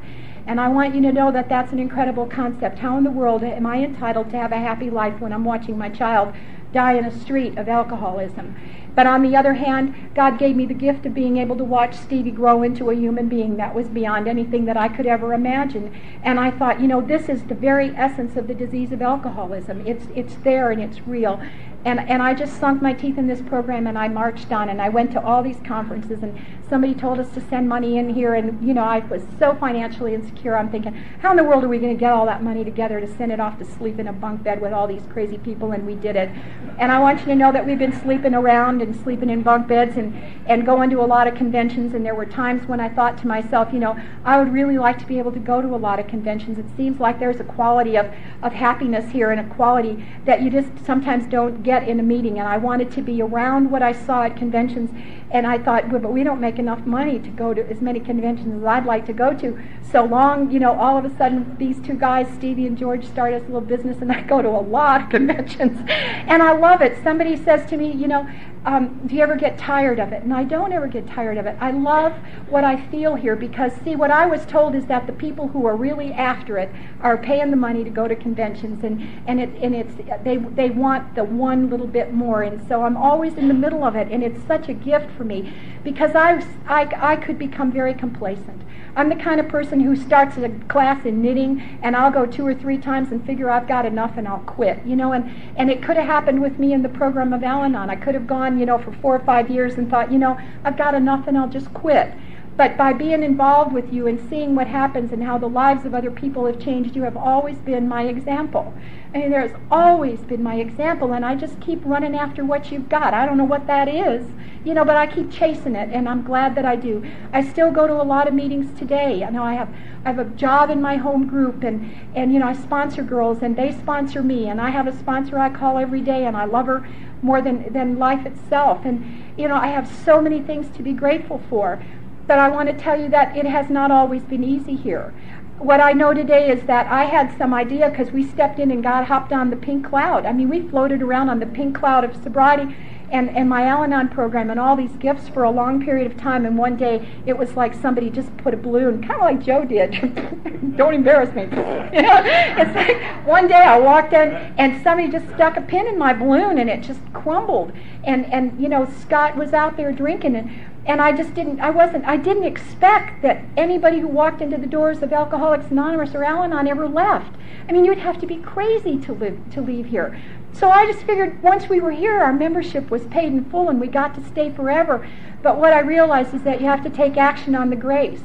[0.47, 2.81] And I want you to know that that's an incredible concept.
[2.81, 5.79] How in the world am I entitled to have a happy life when I'm watching
[5.79, 6.35] my child
[6.75, 8.55] die in a street of alcoholism?
[8.95, 11.97] But on the other hand, God gave me the gift of being able to watch
[11.97, 15.93] Stevie grow into a human being that was beyond anything that I could ever imagine.
[16.23, 19.85] And I thought, you know, this is the very essence of the disease of alcoholism.
[19.87, 21.41] It's it's there and it's real
[21.85, 24.81] and, and I just sunk my teeth in this program and I marched on and
[24.81, 28.35] I went to all these conferences and somebody told us to send money in here
[28.35, 30.57] and you know I was so financially insecure.
[30.57, 33.01] I'm thinking how in the world are we going to get all that money together
[33.01, 35.73] to send it off to sleep in a bunk bed with all these crazy people?
[35.73, 36.31] And we did it.
[36.79, 39.69] And I want you to know that we've been sleeping around and sleeping in bunk
[39.69, 40.15] beds and,
[40.47, 41.95] and going to a lot of conventions.
[41.95, 44.99] And there were times when I thought to myself you know I would really like
[45.01, 46.59] to be able to go to a lot of conventions.
[46.59, 48.11] It seems like there's a quality of,
[48.43, 52.03] of happiness here and a quality that you just sometimes don't get get in a
[52.03, 54.91] meeting, and I wanted to be around what I saw at conventions.
[55.31, 57.99] And I thought, well, but we don't make enough money to go to as many
[57.99, 59.59] conventions as I'd like to go to.
[59.91, 63.35] So long, you know, all of a sudden, these two guys, Stevie and George, start
[63.35, 66.81] us a little business, and I go to a lot of conventions, and I love
[66.81, 67.03] it.
[67.03, 68.29] Somebody says to me, you know,
[68.65, 70.23] um, do you ever get tired of it?
[70.23, 71.57] And I don't ever get tired of it.
[71.61, 72.15] I love
[72.49, 75.67] what I feel here because, see, what I was told is that the people who
[75.67, 76.71] are really after it
[77.03, 79.95] are paying the money to go to conventions, and and it and it's
[80.25, 83.85] they they want the one little bit more, and so I'm always in the middle
[83.85, 85.53] of it, and it's such a gift for me
[85.83, 88.63] because I I I could become very complacent.
[88.97, 92.47] I'm the kind of person who starts a class in knitting and I'll go two
[92.47, 94.85] or three times and figure I've got enough and I'll quit.
[94.87, 97.65] You know, and, and it could have happened with me in the program of Al
[97.65, 97.91] Anon.
[97.91, 100.39] I could have gone, you know, for four or five years and thought, you know,
[100.65, 102.13] I've got enough and I'll just quit.
[102.57, 105.93] But by being involved with you and seeing what happens and how the lives of
[105.93, 108.73] other people have changed, you have always been my example.
[109.13, 112.89] I mean, there's always been my example, and I just keep running after what you've
[112.89, 113.13] got.
[113.13, 114.25] I don't know what that is,
[114.65, 117.05] you know, but I keep chasing it, and I'm glad that I do.
[117.33, 119.25] I still go to a lot of meetings today.
[119.25, 119.75] I know I have
[120.05, 123.43] I have a job in my home group, and and you know I sponsor girls,
[123.43, 126.45] and they sponsor me, and I have a sponsor I call every day, and I
[126.45, 126.87] love her
[127.21, 130.93] more than than life itself, and you know I have so many things to be
[130.93, 131.83] grateful for.
[132.27, 135.13] But I want to tell you that it has not always been easy here.
[135.59, 138.83] What I know today is that I had some idea because we stepped in and
[138.83, 140.27] got hopped on the pink cloud.
[140.27, 142.75] I mean, we floated around on the pink cloud of sobriety
[143.11, 146.19] and, and my Al Anon program and all these gifts for a long period of
[146.19, 146.45] time.
[146.45, 149.65] And one day it was like somebody just put a balloon, kind of like Joe
[149.65, 149.93] did.
[150.77, 151.43] Don't embarrass me.
[151.45, 155.87] you know, it's like one day I walked in and somebody just stuck a pin
[155.87, 157.73] in my balloon and it just crumbled.
[158.03, 160.51] And and you know Scott was out there drinking and
[160.87, 164.67] and I just didn't I wasn't I didn't expect that anybody who walked into the
[164.67, 167.37] doors of Alcoholics Anonymous or Al-Anon ever left.
[167.69, 170.21] I mean, you'd have to be crazy to live to leave here.
[170.53, 173.81] So I just figured once we were here, our membership was paid in full and
[173.81, 175.09] we got to stay forever.
[175.43, 178.21] But what I realized is that you have to take action on the grace.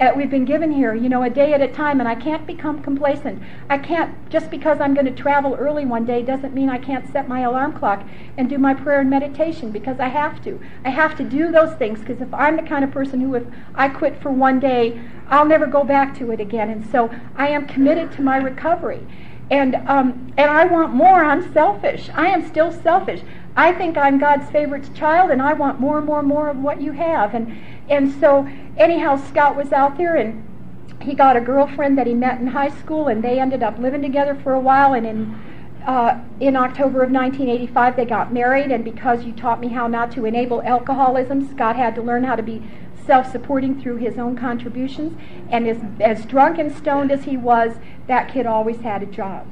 [0.00, 2.46] Uh, we've been given here, you know, a day at a time, and I can't
[2.46, 3.42] become complacent.
[3.68, 7.10] I can't, just because I'm going to travel early one day doesn't mean I can't
[7.12, 8.02] set my alarm clock
[8.38, 10.58] and do my prayer and meditation because I have to.
[10.86, 13.44] I have to do those things because if I'm the kind of person who, if
[13.74, 14.98] I quit for one day,
[15.28, 16.70] I'll never go back to it again.
[16.70, 19.06] And so I am committed to my recovery.
[19.50, 21.24] And, um, and I want more.
[21.24, 22.08] I'm selfish.
[22.14, 23.20] I am still selfish.
[23.56, 26.58] I think I'm God's favorite child, and I want more and more and more of
[26.58, 27.34] what you have.
[27.34, 28.48] And, and so,
[28.80, 30.46] anyhow, Scott was out there, and
[31.02, 34.02] he got a girlfriend that he met in high school, and they ended up living
[34.02, 34.94] together for a while.
[34.94, 35.40] And in
[35.86, 38.70] uh, in October of 1985, they got married.
[38.70, 42.36] And because you taught me how not to enable alcoholism, Scott had to learn how
[42.36, 42.62] to be
[43.06, 45.18] self-supporting through his own contributions.
[45.50, 47.76] And as, as drunk and stoned as he was,
[48.08, 49.46] that kid always had a job.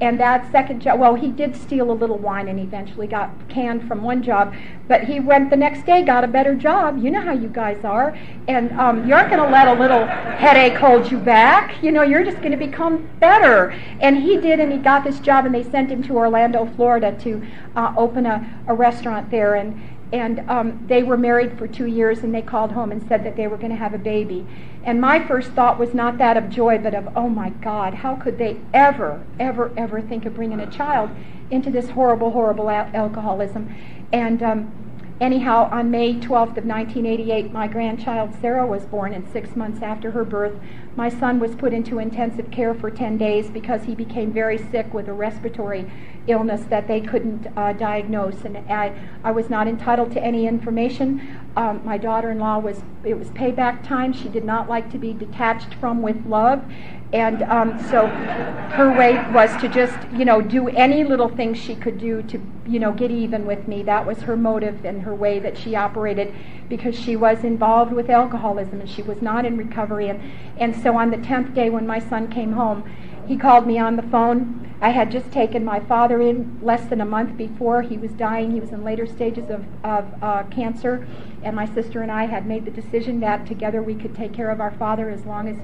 [0.00, 3.86] And that second job, well, he did steal a little wine and eventually got canned
[3.88, 4.54] from one job.
[4.86, 7.02] But he went the next day, got a better job.
[7.02, 8.16] You know how you guys are.
[8.46, 11.82] And um, you aren't going to let a little headache hold you back.
[11.82, 13.70] You know, you're just going to become better.
[14.00, 17.16] And he did, and he got this job, and they sent him to Orlando, Florida
[17.20, 17.44] to
[17.74, 19.56] uh, open a, a restaurant there.
[19.56, 19.80] And
[20.12, 23.36] and um, they were married for two years and they called home and said that
[23.36, 24.46] they were going to have a baby.
[24.84, 28.16] And my first thought was not that of joy but of oh my god how
[28.16, 31.10] could they ever ever ever think of bringing a child
[31.50, 33.74] into this horrible horrible al- alcoholism?
[34.12, 34.72] And um,
[35.20, 40.12] anyhow on may 12th of 1988 my grandchild sarah was born and six months after
[40.12, 40.54] her birth
[40.98, 44.92] my son was put into intensive care for 10 days because he became very sick
[44.92, 45.88] with a respiratory
[46.26, 48.92] illness that they couldn't uh, diagnose, and I,
[49.22, 51.38] I was not entitled to any information.
[51.56, 54.12] Um, my daughter-in-law was it was payback time.
[54.12, 56.64] She did not like to be detached from with love,
[57.12, 61.74] and um, so her way was to just you know do any little thing she
[61.74, 63.82] could do to you know get even with me.
[63.82, 66.34] That was her motive and her way that she operated
[66.68, 70.08] because she was involved with alcoholism and she was not in recovery.
[70.08, 70.20] And
[70.58, 72.84] and so on the tenth day when my son came home
[73.28, 74.74] he called me on the phone.
[74.80, 77.82] I had just taken my father in less than a month before.
[77.82, 78.52] He was dying.
[78.52, 81.06] He was in later stages of, of uh, cancer.
[81.42, 84.50] And my sister and I had made the decision that together we could take care
[84.50, 85.58] of our father as long as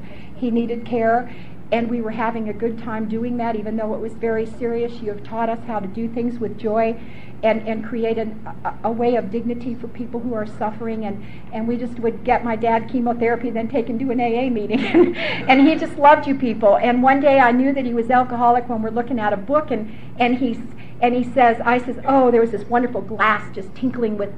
[0.44, 1.34] he needed care
[1.72, 4.92] and we were having a good time doing that, even though it was very serious.
[5.00, 6.96] You have taught us how to do things with joy
[7.42, 11.04] and, and create an, a, a, way of dignity for people who are suffering.
[11.04, 14.50] And, and we just would get my dad chemotherapy, then take him to an AA
[14.50, 14.78] meeting.
[15.16, 16.76] and he just loved you people.
[16.76, 19.70] And one day I knew that he was alcoholic when we're looking at a book,
[19.70, 20.60] and, and, he,
[21.00, 24.32] and he says, I says, oh, there was this wonderful glass just tinkling with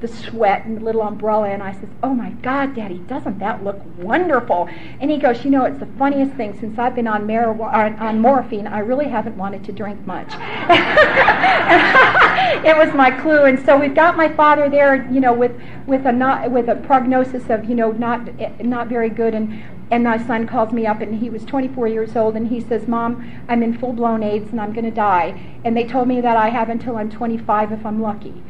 [0.00, 3.62] the sweat and the little umbrella, and I says, "Oh my God, Daddy, doesn't that
[3.62, 4.68] look wonderful?"
[5.00, 8.20] And he goes, "You know, it's the funniest thing since I've been on, on, on
[8.20, 8.66] morphine.
[8.66, 10.28] I really haven't wanted to drink much."
[12.64, 15.52] it was my clue, and so we've got my father there, you know, with
[15.86, 18.28] with a not with a prognosis of you know not
[18.64, 22.14] not very good, and and my son calls me up and he was 24 years
[22.14, 25.58] old and he says mom i'm in full blown aids and i'm going to die
[25.64, 28.40] and they told me that i have until i'm 25 if i'm lucky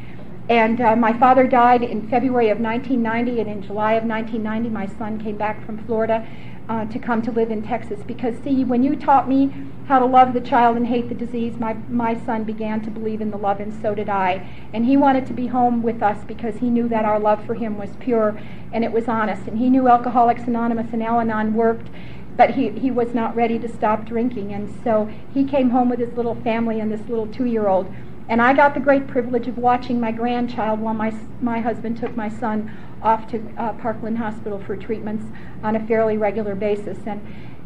[0.50, 4.84] and uh, my father died in February of 1990, and in July of 1990, my
[4.98, 6.26] son came back from Florida
[6.68, 8.00] uh, to come to live in Texas.
[8.04, 9.54] Because, see, when you taught me
[9.86, 13.20] how to love the child and hate the disease, my, my son began to believe
[13.20, 14.44] in the love, and so did I.
[14.74, 17.54] And he wanted to be home with us because he knew that our love for
[17.54, 18.36] him was pure
[18.72, 19.42] and it was honest.
[19.42, 21.88] And he knew Alcoholics Anonymous and Al Anon worked
[22.36, 24.54] but he, he was not ready to stop drinking.
[24.54, 27.92] And so he came home with his little family and this little two year old
[28.30, 32.16] and I got the great privilege of watching my grandchild while my, my husband took
[32.16, 32.70] my son
[33.02, 35.24] off to uh, Parkland Hospital for treatments
[35.64, 36.98] on a fairly regular basis.
[37.06, 37.20] And,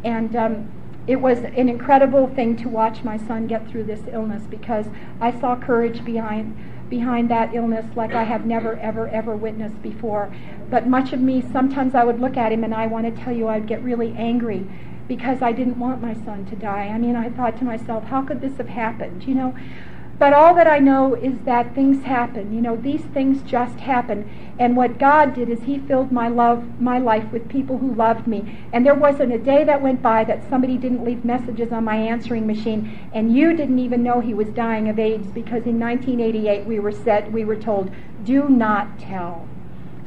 [0.05, 0.73] and um,
[1.07, 4.87] it was an incredible thing to watch my son get through this illness because
[5.21, 6.57] I saw courage behind
[6.89, 10.35] behind that illness like I have never, ever, ever witnessed before.
[10.71, 13.35] But much of me, sometimes I would look at him and I want to tell
[13.35, 14.67] you I'd get really angry
[15.09, 16.89] because I didn't want my son to die.
[16.89, 19.25] I mean, I thought to myself, how could this have happened?
[19.27, 19.55] You know,
[20.19, 22.55] but all that I know is that things happen.
[22.55, 24.31] You know, these things just happen.
[24.59, 28.29] And what God did is He filled my love, my life with people who loved
[28.29, 28.59] me.
[28.73, 31.97] And there wasn't a day that went by that somebody didn't leave messages on my
[31.97, 32.97] answering machine.
[33.13, 36.93] And you didn't even know he was dying of AIDS because in 1988 we were
[36.93, 37.91] said we were told,
[38.25, 39.49] "Do not tell."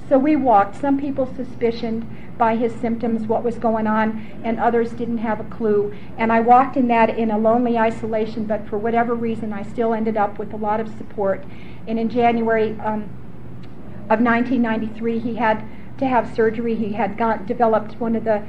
[0.07, 0.75] So we walked.
[0.75, 2.07] Some people suspicioned
[2.37, 5.93] by his symptoms what was going on, and others didn't have a clue.
[6.17, 9.93] And I walked in that in a lonely isolation, but for whatever reason, I still
[9.93, 11.43] ended up with a lot of support.
[11.87, 13.03] And in January um,
[14.09, 15.63] of 1993, he had
[15.97, 16.75] to have surgery.
[16.75, 18.43] He had got developed one of the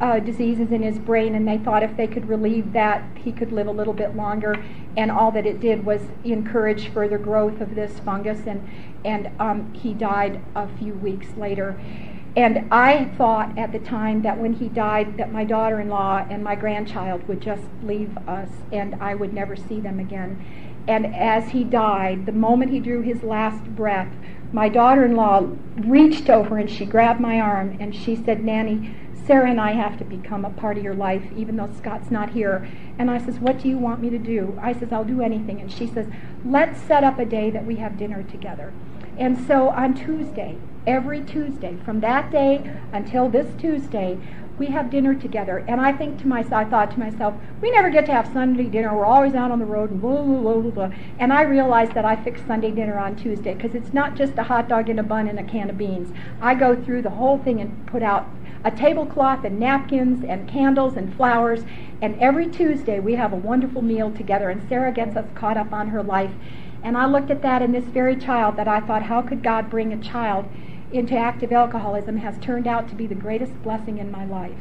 [0.00, 3.52] uh, diseases in his brain, and they thought if they could relieve that, he could
[3.52, 4.62] live a little bit longer.
[4.96, 8.68] And all that it did was encourage further growth of this fungus, and
[9.04, 11.78] and um, he died a few weeks later.
[12.36, 16.56] And I thought at the time that when he died, that my daughter-in-law and my
[16.56, 20.44] grandchild would just leave us, and I would never see them again.
[20.88, 24.12] And as he died, the moment he drew his last breath,
[24.52, 28.94] my daughter-in-law reached over and she grabbed my arm and she said, "Nanny,
[29.26, 32.30] Sarah and I have to become a part of your life, even though Scott's not
[32.30, 32.68] here.
[32.98, 34.58] And I says, What do you want me to do?
[34.60, 35.60] I says, I'll do anything.
[35.60, 36.06] And she says,
[36.44, 38.72] Let's set up a day that we have dinner together.
[39.16, 42.62] And so on Tuesday, every Tuesday, from that day
[42.92, 44.18] until this Tuesday,
[44.58, 45.64] we have dinner together.
[45.66, 48.64] And I think to myself, I thought to myself, we never get to have Sunday
[48.64, 48.94] dinner.
[48.94, 50.90] We're always out on the road and blah, blah, blah, blah.
[51.18, 54.44] And I realized that I fixed Sunday dinner on Tuesday because it's not just a
[54.44, 56.12] hot dog and a bun and a can of beans.
[56.40, 58.28] I go through the whole thing and put out
[58.64, 61.64] a tablecloth and napkins and candles and flowers.
[62.00, 64.50] And every Tuesday we have a wonderful meal together.
[64.50, 66.32] And Sarah gets us caught up on her life.
[66.84, 69.70] And I looked at that in this very child that I thought, how could God
[69.70, 70.46] bring a child
[70.94, 74.52] into active alcoholism has turned out to be the greatest blessing in my life.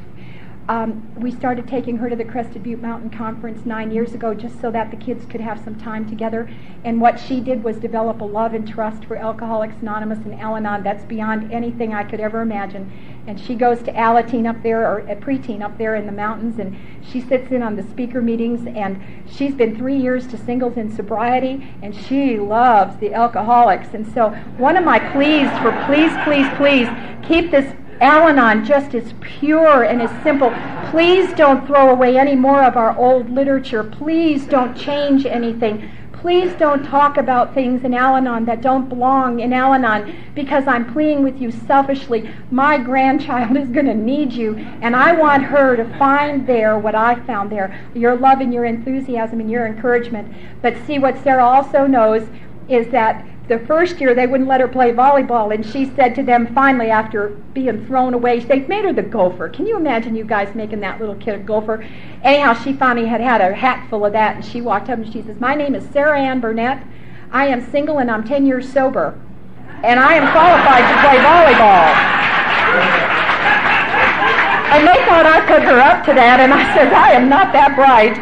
[0.70, 4.62] Um, we started taking her to the Crested Butte Mountain Conference nine years ago just
[4.62, 6.50] so that the kids could have some time together.
[6.86, 10.56] And what she did was develop a love and trust for Alcoholics Anonymous and Al
[10.56, 12.90] Anon that's beyond anything I could ever imagine.
[13.28, 16.60] And she goes to Alateen up there, or at preteen up there in the mountains,
[16.60, 18.66] and she sits in on the speaker meetings.
[18.66, 23.94] And she's been three years to singles in sobriety, and she loves the alcoholics.
[23.94, 26.88] And so, one of my pleas for please, please, please
[27.28, 27.74] keep this
[28.04, 30.54] Al Anon just as pure and as simple.
[30.92, 33.82] Please don't throw away any more of our old literature.
[33.82, 35.90] Please don't change anything.
[36.12, 40.68] Please don't talk about things in Al Anon that don't belong in Al Anon because
[40.68, 42.30] I'm pleading with you selfishly.
[42.52, 46.96] My grandchild is going to need you, and I want her to find there what
[46.96, 50.34] I found there your love and your enthusiasm and your encouragement.
[50.62, 52.28] But see, what Sarah also knows
[52.68, 56.24] is that the first year they wouldn't let her play volleyball, and she said to
[56.24, 59.50] them finally, after being thrown away, they made her the gopher.
[59.50, 61.86] Can you imagine you guys making that little kid a gopher?
[62.24, 65.12] Anyhow, she finally had had a hat full of that, and she walked up and
[65.12, 66.84] she says, My name is Sarah Ann Burnett.
[67.32, 69.20] I am single and I'm 10 years sober,
[69.84, 72.14] and I am qualified to play volleyball.
[74.74, 77.54] And they thought I put her up to that, and I said, I am not
[77.54, 78.18] that bright.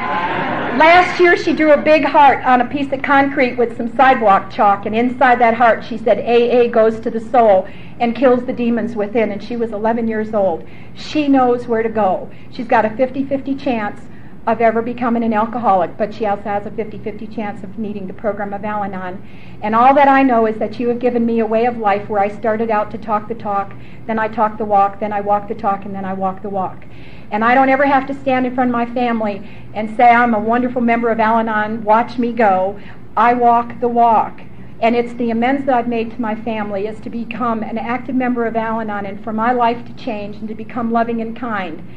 [0.81, 4.49] Last year, she drew a big heart on a piece of concrete with some sidewalk
[4.49, 7.67] chalk, and inside that heart, she said, AA goes to the soul
[7.99, 9.31] and kills the demons within.
[9.31, 10.67] And she was 11 years old.
[10.95, 12.31] She knows where to go.
[12.49, 14.01] She's got a 50 50 chance
[14.47, 18.07] of ever becoming an alcoholic, but she also has a 50 50 chance of needing
[18.07, 19.21] the program of Al Anon.
[19.61, 22.09] And all that I know is that you have given me a way of life
[22.09, 23.71] where I started out to talk the talk,
[24.07, 26.49] then I talk the walk, then I walk the talk, and then I walk the
[26.49, 26.85] walk.
[27.31, 29.41] And I don't ever have to stand in front of my family
[29.73, 32.79] and say, I'm a wonderful member of Al Anon, watch me go.
[33.15, 34.41] I walk the walk.
[34.81, 38.15] And it's the amends that I've made to my family is to become an active
[38.15, 41.37] member of Al Anon and for my life to change and to become loving and
[41.37, 41.87] kind.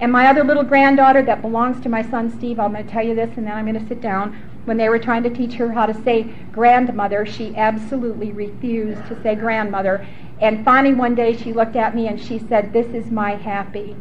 [0.00, 3.06] And my other little granddaughter that belongs to my son Steve, I'm going to tell
[3.06, 4.36] you this and then I'm going to sit down.
[4.64, 9.22] When they were trying to teach her how to say grandmother, she absolutely refused to
[9.22, 10.06] say grandmother.
[10.40, 13.94] And finally, one day she looked at me and she said, This is my happy.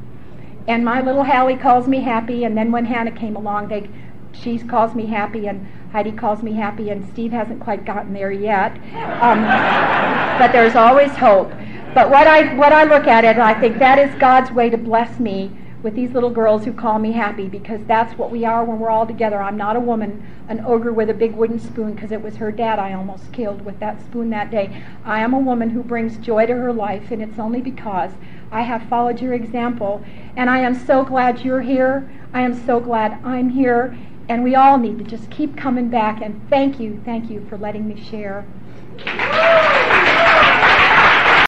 [0.68, 2.44] And my little Hallie calls me happy.
[2.44, 3.90] And then when Hannah came along, they,
[4.34, 8.32] she calls me happy, and Heidi calls me happy, and Steve hasn't quite gotten there
[8.32, 8.74] yet.
[9.22, 9.42] Um,
[10.40, 11.52] but there's always hope.
[11.96, 14.78] But what I what I look at it, I think that is God's way to
[14.78, 15.52] bless me
[15.82, 18.90] with these little girls who call me happy because that's what we are when we're
[18.90, 19.42] all together.
[19.42, 22.52] I'm not a woman, an ogre with a big wooden spoon because it was her
[22.52, 24.84] dad I almost killed with that spoon that day.
[25.06, 28.12] I am a woman who brings joy to her life, and it's only because
[28.52, 30.04] I have followed your example.
[30.36, 32.10] And I am so glad you're here.
[32.34, 33.98] I am so glad I'm here.
[34.28, 36.22] And we all need to just keep coming back.
[36.22, 38.46] And thank you, thank you for letting me share.